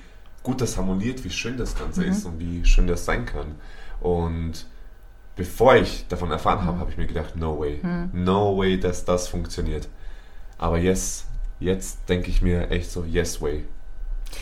gut 0.42 0.62
das 0.62 0.78
harmoniert, 0.78 1.22
wie 1.22 1.30
schön 1.30 1.58
das 1.58 1.76
Ganze 1.76 2.00
Mhm. 2.00 2.08
ist 2.10 2.24
und 2.24 2.40
wie 2.40 2.64
schön 2.64 2.86
das 2.86 3.04
sein 3.04 3.26
kann. 3.26 3.56
Und 4.00 4.66
bevor 5.36 5.76
ich 5.76 6.06
davon 6.08 6.30
erfahren 6.30 6.64
habe, 6.64 6.78
habe 6.78 6.90
ich 6.90 6.96
mir 6.96 7.06
gedacht, 7.06 7.36
no 7.36 7.58
way, 7.58 7.80
Mhm. 7.82 8.10
no 8.24 8.56
way, 8.58 8.78
dass 8.78 9.04
das 9.04 9.28
funktioniert. 9.28 9.88
Aber 10.58 10.78
yes, 10.78 11.26
jetzt 11.60 12.08
denke 12.08 12.30
ich 12.30 12.42
mir 12.42 12.70
echt 12.70 12.90
so, 12.90 13.04
yes 13.04 13.40
way. 13.40 13.64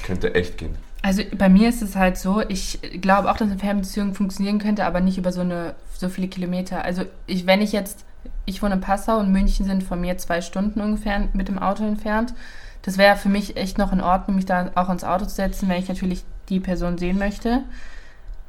Könnte 0.05 0.35
echt 0.35 0.59
gehen. 0.59 0.77
Also 1.03 1.23
bei 1.37 1.49
mir 1.49 1.69
ist 1.69 1.81
es 1.83 1.97
halt 1.97 2.19
so, 2.19 2.43
ich 2.49 2.79
glaube 3.01 3.31
auch, 3.31 3.37
dass 3.37 3.49
eine 3.51 3.59
Fernbeziehung 3.59 4.15
funktionieren 4.15 4.59
könnte, 4.59 4.85
aber 4.85 5.01
nicht 5.01 5.17
über 5.17 5.33
so 5.33 5.41
eine 5.41 5.75
so 5.97 6.09
viele 6.09 6.29
Kilometer. 6.29 6.85
Also 6.85 7.05
ich, 7.27 7.47
wenn 7.47 7.63
ich 7.63 7.73
jetzt, 7.73 8.05
ich 8.45 8.63
wohne 8.63 8.75
in 8.75 8.81
Passau 8.81 9.19
und 9.19 9.33
München 9.33 9.65
sind 9.67 9.83
von 9.83 10.01
mir 10.01 10.19
zwei 10.19 10.43
Stunden 10.43 10.81
ungefähr 10.81 11.29
mit 11.33 11.49
dem 11.49 11.59
Auto 11.59 11.85
entfernt. 11.87 12.35
Das 12.83 12.99
wäre 12.99 13.17
für 13.17 13.29
mich 13.31 13.57
echt 13.57 13.79
noch 13.79 13.93
in 13.93 14.01
Ordnung, 14.01 14.37
mich 14.37 14.47
da 14.47 14.71
auch 14.75 14.89
ins 14.91 15.05
Auto 15.05 15.25
zu 15.25 15.35
setzen, 15.35 15.69
wenn 15.69 15.79
ich 15.79 15.89
natürlich 15.89 16.23
die 16.49 16.61
Person 16.61 16.99
sehen 16.99 17.19
möchte. 17.19 17.63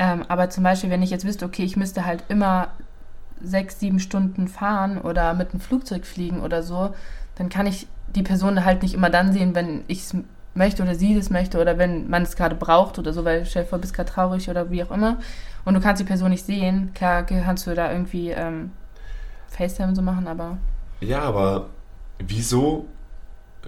Ähm, 0.01 0.25
aber 0.29 0.49
zum 0.49 0.63
Beispiel, 0.63 0.89
wenn 0.89 1.03
ich 1.03 1.11
jetzt 1.11 1.25
wüsste, 1.25 1.45
okay, 1.45 1.63
ich 1.63 1.77
müsste 1.77 2.05
halt 2.05 2.23
immer 2.27 2.69
sechs, 3.39 3.79
sieben 3.79 3.99
Stunden 3.99 4.47
fahren 4.47 4.97
oder 4.99 5.35
mit 5.35 5.51
einem 5.51 5.61
Flugzeug 5.61 6.07
fliegen 6.07 6.41
oder 6.41 6.63
so, 6.63 6.95
dann 7.35 7.49
kann 7.49 7.67
ich 7.67 7.85
die 8.15 8.23
Person 8.23 8.65
halt 8.65 8.81
nicht 8.81 8.95
immer 8.95 9.11
dann 9.11 9.31
sehen, 9.31 9.53
wenn 9.53 9.83
ich 9.87 9.99
es 9.99 10.15
möchte 10.55 10.81
oder 10.81 10.95
sie 10.95 11.13
das 11.13 11.29
möchte 11.29 11.61
oder 11.61 11.77
wenn 11.77 12.09
man 12.09 12.23
es 12.23 12.35
gerade 12.35 12.55
braucht 12.55 12.97
oder 12.97 13.13
so, 13.13 13.25
weil 13.25 13.45
stell 13.45 13.61
dir 13.61 13.69
vor, 13.69 13.77
bist 13.77 13.93
gerade 13.93 14.09
traurig 14.09 14.49
oder 14.49 14.71
wie 14.71 14.83
auch 14.83 14.89
immer. 14.89 15.17
Und 15.65 15.75
du 15.75 15.79
kannst 15.79 16.01
die 16.01 16.05
Person 16.05 16.31
nicht 16.31 16.47
sehen, 16.47 16.91
klar 16.95 17.21
kannst 17.21 17.67
du 17.67 17.75
da 17.75 17.91
irgendwie 17.91 18.31
ähm, 18.31 18.71
FaceTime 19.49 19.95
so 19.95 20.01
machen, 20.01 20.27
aber 20.27 20.57
Ja, 20.99 21.21
aber 21.21 21.67
wieso, 22.17 22.87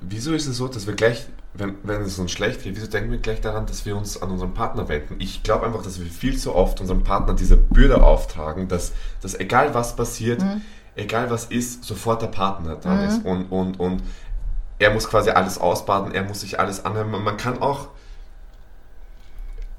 wieso 0.02 0.34
ist 0.34 0.48
es 0.48 0.58
so, 0.58 0.68
dass 0.68 0.88
wir 0.88 0.96
gleich, 0.96 1.28
wenn, 1.56 1.76
wenn 1.84 2.02
es 2.02 2.18
uns 2.18 2.32
schlecht 2.32 2.64
geht, 2.64 2.76
wieso 2.76 2.88
denken 2.88 3.12
wir 3.12 3.20
gleich 3.20 3.40
daran, 3.42 3.66
dass 3.66 3.86
wir 3.86 3.96
uns 3.96 4.22
an 4.22 4.32
unseren 4.32 4.54
Partner 4.54 4.88
wenden? 4.90 5.16
Ich 5.20 5.44
glaube 5.44 5.66
einfach, 5.66 5.84
dass 5.84 6.00
wir 6.00 6.08
viel 6.08 6.38
zu 6.38 6.56
oft 6.56 6.82
unserem 6.82 7.04
Partner 7.04 7.34
diese 7.36 7.58
Bürde 7.58 8.02
auftragen, 8.04 8.68
dass, 8.68 8.92
dass 9.22 9.36
egal 9.40 9.74
was 9.74 9.96
passiert, 9.96 10.42
Mhm. 10.42 10.62
egal 10.96 11.30
was 11.30 11.46
ist, 11.46 11.84
sofort 11.84 12.22
der 12.24 12.28
Partner 12.28 12.76
da 12.76 12.96
Mhm. 12.96 13.02
ist. 13.08 13.26
Und, 13.26 13.46
und, 13.52 13.80
und 13.80 14.02
er 14.80 14.92
muss 14.94 15.08
quasi 15.08 15.30
alles 15.30 15.60
ausbaden, 15.60 16.12
er 16.14 16.24
muss 16.24 16.42
sich 16.42 16.60
alles 16.60 16.84
anhören. 16.86 17.12
Man, 17.12 17.38
kann 17.38 17.62
auch 17.62 17.90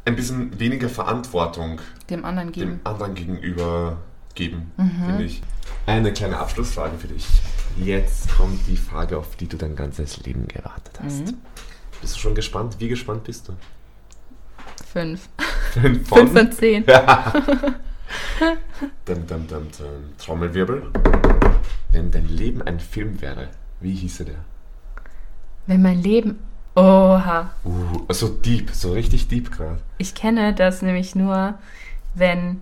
ein 0.05 0.17
bisschen 0.17 0.59
weniger 0.61 0.89
Verantwortung 0.89 1.81
dem 2.11 2.25
anderen 2.25 2.53
dem 2.53 2.61
geben. 2.69 2.81
anderen 2.85 3.15
gegenüber 3.15 3.97
geben, 4.35 4.71
Mhm. 4.77 5.05
finde 5.07 5.25
ich. 5.25 5.43
Eine 5.87 6.13
kleine 6.13 6.39
Abschlussfrage 6.39 6.97
für 6.99 7.09
dich. 7.09 7.27
Jetzt 7.77 8.29
kommt 8.37 8.67
die 8.69 8.77
Frage, 8.77 9.19
auf 9.19 9.37
die 9.37 9.49
du 9.49 9.57
dein 9.57 9.75
ganzes 9.75 10.19
Leben 10.25 10.47
gewartet 10.47 11.01
hast. 11.03 11.27
Mhm. 11.27 11.39
Bist 12.01 12.17
du 12.17 12.21
schon 12.21 12.35
gespannt? 12.35 12.77
Wie 12.79 12.89
gespannt 12.89 13.25
bist 13.25 13.49
du? 13.49 13.55
Fünf. 14.93 15.29
Fünf 15.73 16.09
Fünf 16.15 16.33
von 16.33 16.53
zehn. 16.53 16.85
Dum, 19.05 19.27
dum, 19.27 19.47
dum, 19.47 19.47
dum. 19.49 20.17
Trommelwirbel. 20.19 20.91
Wenn 21.91 22.11
dein 22.11 22.29
Leben 22.29 22.63
ein 22.63 22.79
Film 22.79 23.21
wäre, 23.21 23.49
wie 23.81 23.95
hieße 23.95 24.25
der? 24.25 24.45
Wenn 25.67 25.83
mein 25.83 26.03
Leben. 26.03 26.39
Oha. 26.77 27.51
Uh, 27.65 28.13
so 28.13 28.29
deep, 28.29 28.71
so 28.71 28.93
richtig 28.93 29.29
deep 29.29 29.51
gerade. 29.51 29.79
Ich 29.99 30.15
kenne 30.15 30.55
das 30.55 30.83
nämlich 30.83 31.15
nur, 31.15 31.55
wenn. 32.15 32.61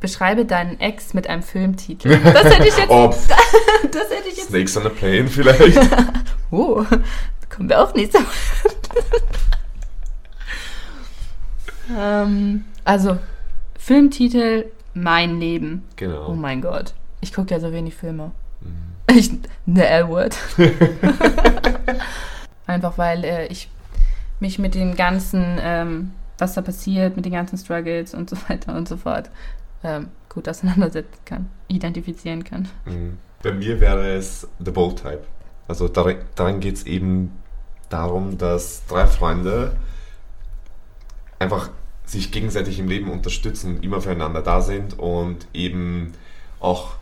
Besch 0.00 0.12
beschreibe 0.12 0.44
deinen 0.44 0.78
Ex 0.80 1.14
mit 1.14 1.28
einem 1.28 1.42
Filmtitel. 1.42 2.18
Das 2.22 2.44
hätte 2.44 2.68
ich 2.68 2.76
jetzt. 2.76 2.86
Oh, 2.90 3.08
Das 3.90 4.10
hätte 4.10 4.28
ich 4.30 4.36
jetzt. 4.36 4.48
Snakes 4.48 4.76
on 4.76 4.86
a 4.86 4.90
Plane 4.90 5.26
vielleicht? 5.28 5.78
Oh, 6.50 6.84
kommen 7.48 7.68
wir 7.68 7.82
auch 7.82 7.94
nicht 7.94 8.12
so. 8.12 8.20
ähm, 11.96 12.64
also, 12.84 13.18
Filmtitel 13.78 14.66
Mein 14.94 15.40
Leben. 15.40 15.82
genau. 15.96 16.28
Oh 16.28 16.34
mein 16.34 16.60
Gott. 16.60 16.94
Ich 17.20 17.32
gucke 17.32 17.52
ja 17.54 17.60
so 17.60 17.72
wenig 17.72 17.94
Filme. 17.94 18.30
Mhm. 18.60 19.16
Ich, 19.16 19.30
ne 19.66 19.86
L-Word. 19.86 20.36
Einfach 22.66 22.98
weil 22.98 23.24
äh, 23.24 23.46
ich 23.48 23.68
mich 24.40 24.58
mit 24.58 24.74
dem 24.74 24.94
ganzen, 24.94 25.58
ähm, 25.60 26.12
was 26.38 26.54
da 26.54 26.62
passiert, 26.62 27.16
mit 27.16 27.24
den 27.24 27.32
ganzen 27.32 27.58
Struggles 27.58 28.14
und 28.14 28.30
so 28.30 28.36
weiter 28.48 28.74
und 28.76 28.88
so 28.88 28.96
fort, 28.96 29.30
ähm, 29.84 30.08
gut 30.28 30.48
auseinandersetzen 30.48 31.20
kann, 31.24 31.50
identifizieren 31.68 32.42
kann. 32.42 32.68
Mhm. 32.86 33.18
Bei 33.42 33.52
mir 33.52 33.80
wäre 33.80 34.14
es 34.14 34.48
The 34.58 34.70
Bold 34.70 34.96
Type. 34.96 35.22
Also 35.68 35.88
darin, 35.88 36.18
darin 36.34 36.60
geht 36.60 36.76
es 36.76 36.84
eben 36.84 37.32
darum, 37.90 38.38
dass 38.38 38.84
drei 38.86 39.06
Freunde 39.06 39.76
einfach 41.38 41.70
sich 42.06 42.32
gegenseitig 42.32 42.78
im 42.78 42.88
Leben 42.88 43.10
unterstützen, 43.10 43.82
immer 43.82 44.00
füreinander 44.00 44.42
da 44.42 44.60
sind 44.60 44.98
und 44.98 45.46
eben 45.54 46.12
auch 46.60 46.96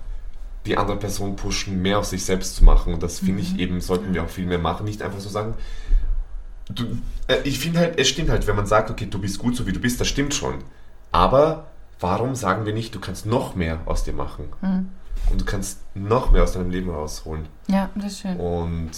die 0.66 0.76
andere 0.76 0.96
Person 0.96 1.34
pushen, 1.34 1.82
mehr 1.82 1.98
auf 1.98 2.04
sich 2.04 2.24
selbst 2.24 2.54
zu 2.56 2.64
machen. 2.64 2.94
Und 2.94 3.02
das 3.02 3.18
finde 3.18 3.42
ich 3.42 3.54
Mhm. 3.54 3.58
eben, 3.58 3.80
sollten 3.80 4.14
wir 4.14 4.22
auch 4.22 4.28
viel 4.28 4.46
mehr 4.46 4.58
machen. 4.60 4.84
Nicht 4.84 5.02
einfach 5.02 5.18
so 5.18 5.28
sagen, 5.28 5.54
du, 6.68 6.84
äh, 7.26 7.38
ich 7.44 7.58
finde 7.58 7.80
halt, 7.80 7.98
es 7.98 8.08
stimmt 8.08 8.30
halt, 8.30 8.46
wenn 8.46 8.56
man 8.56 8.66
sagt, 8.66 8.90
okay, 8.90 9.06
du 9.06 9.20
bist 9.20 9.38
gut 9.38 9.56
so 9.56 9.66
wie 9.66 9.72
du 9.72 9.80
bist, 9.80 10.00
das 10.00 10.06
stimmt 10.06 10.34
schon. 10.34 10.62
Aber 11.10 11.66
warum 12.02 12.34
sagen 12.34 12.66
wir 12.66 12.74
nicht, 12.74 12.94
du 12.94 13.00
kannst 13.00 13.26
noch 13.26 13.54
mehr 13.54 13.80
aus 13.86 14.04
dir 14.04 14.12
machen? 14.12 14.52
Hm. 14.60 14.88
Und 15.30 15.40
du 15.40 15.44
kannst 15.44 15.80
noch 15.94 16.32
mehr 16.32 16.42
aus 16.42 16.52
deinem 16.52 16.70
Leben 16.70 16.90
rausholen. 16.90 17.46
Ja, 17.68 17.90
das 17.94 18.12
ist 18.12 18.20
schön. 18.20 18.36
Und 18.38 18.90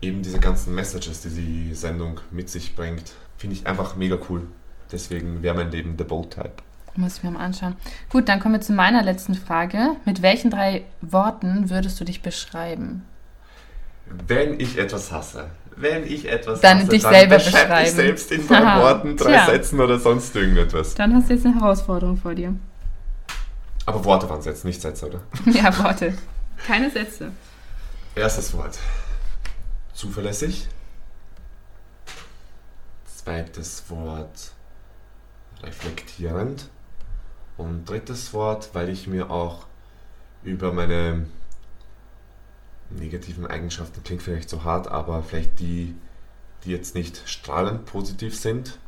eben 0.00 0.22
diese 0.22 0.38
ganzen 0.38 0.74
Messages, 0.74 1.22
die 1.22 1.30
die 1.30 1.74
Sendung 1.74 2.20
mit 2.30 2.50
sich 2.50 2.76
bringt, 2.76 3.12
finde 3.38 3.56
ich 3.56 3.66
einfach 3.66 3.96
mega 3.96 4.18
cool. 4.28 4.46
Deswegen 4.90 5.42
wäre 5.42 5.54
mein 5.54 5.70
Leben 5.70 5.94
The 5.96 6.04
Bold 6.04 6.30
Type. 6.30 6.52
Muss 6.94 7.16
ich 7.16 7.22
mir 7.22 7.30
mal 7.30 7.40
anschauen. 7.40 7.76
Gut, 8.10 8.28
dann 8.28 8.38
kommen 8.38 8.54
wir 8.54 8.60
zu 8.60 8.74
meiner 8.74 9.02
letzten 9.02 9.34
Frage. 9.34 9.96
Mit 10.04 10.20
welchen 10.20 10.50
drei 10.50 10.84
Worten 11.00 11.70
würdest 11.70 11.98
du 11.98 12.04
dich 12.04 12.20
beschreiben? 12.20 13.06
Wenn 14.26 14.60
ich 14.60 14.76
etwas 14.76 15.10
hasse, 15.10 15.48
wenn 15.76 16.06
ich 16.06 16.28
etwas 16.28 16.60
Dann 16.60 16.78
hasse, 16.78 16.88
dich 16.88 17.02
selber 17.02 17.36
beschreib 17.36 17.68
beschreiben. 17.68 17.84
dich 17.84 17.94
selbst 17.94 18.32
in 18.32 18.46
drei 18.46 18.56
Haha, 18.56 18.82
Worten, 18.82 19.16
drei 19.16 19.32
tja. 19.32 19.46
Sätzen 19.46 19.80
oder 19.80 19.98
sonst 19.98 20.34
irgendetwas. 20.34 20.94
Dann 20.94 21.14
hast 21.14 21.28
du 21.28 21.34
jetzt 21.34 21.46
eine 21.46 21.54
Herausforderung 21.60 22.16
vor 22.16 22.34
dir. 22.34 22.54
Aber 23.86 24.04
Worte 24.04 24.28
waren 24.28 24.40
es 24.40 24.46
jetzt, 24.46 24.64
nicht 24.64 24.80
Sätze, 24.80 25.06
oder? 25.06 25.20
ja, 25.52 25.76
Worte. 25.82 26.14
Keine 26.66 26.90
Sätze. 26.90 27.32
Erstes 28.14 28.52
Wort. 28.54 28.78
Zuverlässig. 29.94 30.68
Zweites 33.04 33.84
Wort. 33.88 34.52
Reflektierend. 35.62 36.68
Und 37.56 37.88
drittes 37.88 38.32
Wort, 38.32 38.70
weil 38.72 38.88
ich 38.88 39.06
mir 39.06 39.30
auch 39.30 39.66
über 40.44 40.72
meine 40.72 41.26
negativen 43.12 43.46
Eigenschaften, 43.46 44.02
klingt 44.02 44.22
vielleicht 44.22 44.48
so 44.48 44.64
hart, 44.64 44.88
aber 44.88 45.22
vielleicht 45.22 45.60
die, 45.60 45.94
die 46.64 46.70
jetzt 46.70 46.94
nicht 46.94 47.22
strahlend 47.26 47.84
positiv 47.84 48.34
sind, 48.38 48.78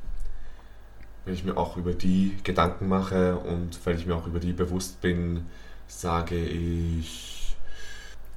weil 1.24 1.34
ich 1.34 1.44
mir 1.44 1.56
auch 1.56 1.76
über 1.76 1.92
die 1.92 2.36
Gedanken 2.42 2.88
mache 2.88 3.36
und 3.36 3.78
weil 3.84 3.96
ich 3.96 4.06
mir 4.06 4.14
auch 4.16 4.26
über 4.26 4.40
die 4.40 4.52
bewusst 4.52 5.00
bin, 5.00 5.46
sage 5.86 6.36
ich 6.36 7.54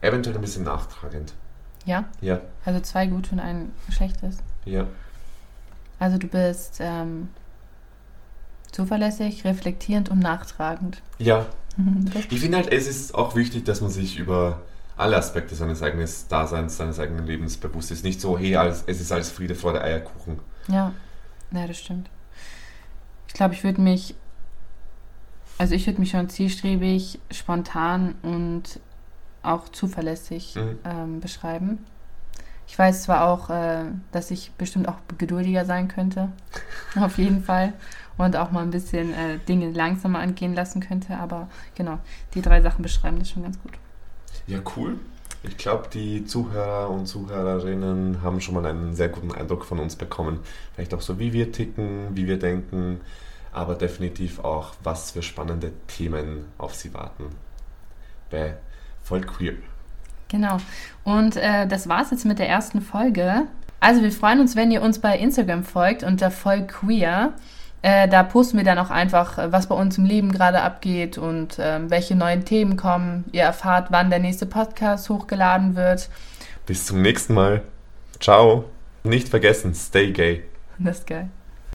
eventuell 0.01 0.35
ein 0.35 0.41
bisschen 0.41 0.65
nachtragend. 0.65 1.33
Ja? 1.85 2.05
Ja, 2.19 2.41
Also 2.65 2.81
zwei 2.81 3.07
gut 3.07 3.31
und 3.31 3.39
ein 3.39 3.71
schlechtes. 3.89 4.37
ja. 4.65 4.87
Also 5.99 6.19
du 6.19 6.27
bist 6.27 6.77
ähm, 6.79 7.29
zuverlässig, 8.71 9.43
reflektierend 9.45 10.09
und 10.09 10.19
nachtragend. 10.19 11.01
Ja, 11.17 11.47
ich 12.29 12.39
finde 12.39 12.57
halt, 12.57 12.71
es 12.71 12.87
ist 12.87 13.15
auch 13.15 13.35
wichtig, 13.35 13.65
dass 13.65 13.81
man 13.81 13.89
sich 13.89 14.19
über 14.19 14.61
alle 14.97 15.15
Aspekte 15.17 15.55
seines 15.55 15.81
eigenen 15.83 16.07
Daseins, 16.29 16.77
seines 16.77 16.99
eigenen 16.99 17.25
Lebens 17.25 17.57
bewusst 17.57 17.91
ist. 17.91 18.03
Nicht 18.03 18.19
so, 18.19 18.37
hey, 18.37 18.55
alles, 18.55 18.83
es 18.87 18.99
ist 18.99 19.11
alles 19.11 19.29
Friede 19.31 19.55
vor 19.55 19.73
der 19.73 19.83
Eierkuchen. 19.83 20.39
ja. 20.67 20.91
ja, 21.51 21.67
das 21.67 21.77
stimmt. 21.77 22.09
Ich 23.27 23.33
glaube, 23.33 23.53
ich 23.53 23.63
würde 23.63 23.79
mich, 23.81 24.15
also 25.57 25.75
ich 25.75 25.85
würde 25.87 25.99
mich 25.99 26.11
schon 26.11 26.29
zielstrebig, 26.29 27.19
spontan 27.31 28.15
und 28.23 28.79
auch 29.43 29.69
zuverlässig 29.69 30.55
Mhm. 30.55 30.79
ähm, 30.83 31.19
beschreiben. 31.19 31.85
Ich 32.67 32.77
weiß 32.77 33.03
zwar 33.03 33.27
auch, 33.29 33.49
äh, 33.49 33.85
dass 34.11 34.29
ich 34.31 34.51
bestimmt 34.57 34.89
auch 34.89 34.97
geduldiger 35.17 35.63
sein 35.65 35.87
könnte, 35.87 36.29
auf 36.99 37.17
jeden 37.17 37.43
Fall, 37.43 37.73
und 38.17 38.35
auch 38.35 38.51
mal 38.51 38.63
ein 38.63 38.71
bisschen 38.71 39.13
äh, 39.13 39.37
Dinge 39.47 39.71
langsamer 39.71 40.19
angehen 40.19 40.53
lassen 40.53 40.81
könnte, 40.81 41.15
aber 41.17 41.47
genau, 41.75 41.99
die 42.33 42.41
drei 42.41 42.61
Sachen 42.61 42.81
beschreiben 42.81 43.19
das 43.19 43.29
schon 43.29 43.43
ganz 43.43 43.57
gut. 43.61 43.73
Ja, 44.47 44.59
cool. 44.75 44.97
Ich 45.43 45.57
glaube, 45.57 45.87
die 45.93 46.25
Zuhörer 46.25 46.89
und 46.89 47.05
Zuhörerinnen 47.05 48.21
haben 48.21 48.41
schon 48.41 48.55
mal 48.55 48.65
einen 48.65 48.95
sehr 48.95 49.09
guten 49.09 49.31
Eindruck 49.31 49.65
von 49.65 49.79
uns 49.79 49.95
bekommen. 49.95 50.39
Vielleicht 50.73 50.93
auch 50.93 51.01
so, 51.01 51.19
wie 51.19 51.31
wir 51.31 51.51
ticken, 51.51 52.15
wie 52.15 52.27
wir 52.27 52.39
denken, 52.39 53.01
aber 53.51 53.75
definitiv 53.75 54.39
auch, 54.39 54.73
was 54.83 55.11
für 55.11 55.21
spannende 55.21 55.71
Themen 55.87 56.45
auf 56.57 56.73
sie 56.73 56.93
warten. 56.93 57.25
Bei 58.29 58.57
Voll 59.03 59.21
Queer. 59.21 59.53
Genau. 60.27 60.57
Und 61.03 61.37
äh, 61.37 61.67
das 61.67 61.87
war's 61.87 62.11
jetzt 62.11 62.25
mit 62.25 62.39
der 62.39 62.49
ersten 62.49 62.81
Folge. 62.81 63.47
Also 63.79 64.01
wir 64.01 64.11
freuen 64.11 64.39
uns, 64.39 64.55
wenn 64.55 64.71
ihr 64.71 64.81
uns 64.81 64.99
bei 64.99 65.17
Instagram 65.17 65.63
folgt 65.63 66.03
unter 66.03 66.31
voll 66.31 66.63
queer. 66.63 67.33
Äh, 67.87 68.09
da 68.09 68.21
posten 68.23 68.57
wir 68.57 68.65
dann 68.65 68.79
auch 68.79 68.89
einfach, 68.89 69.37
äh, 69.37 69.49
was 69.53 69.67
bei 69.67 69.75
uns 69.75 69.97
im 69.97 70.03
Leben 70.03 70.33
gerade 70.33 70.61
abgeht 70.61 71.17
und 71.17 71.55
ähm, 71.57 71.89
welche 71.89 72.17
neuen 72.17 72.43
Themen 72.43 72.75
kommen. 72.75 73.23
Ihr 73.31 73.43
erfahrt, 73.43 73.91
wann 73.91 74.09
der 74.09 74.19
nächste 74.19 74.45
Podcast 74.45 75.07
hochgeladen 75.09 75.77
wird. 75.77 76.09
Bis 76.65 76.85
zum 76.85 77.01
nächsten 77.01 77.33
Mal. 77.33 77.61
Ciao. 78.19 78.65
Nicht 79.05 79.29
vergessen, 79.29 79.73
stay 79.73 80.11
gay. 80.11 80.43
Das 80.77 80.97
ist 80.97 81.07
geil. 81.07 81.29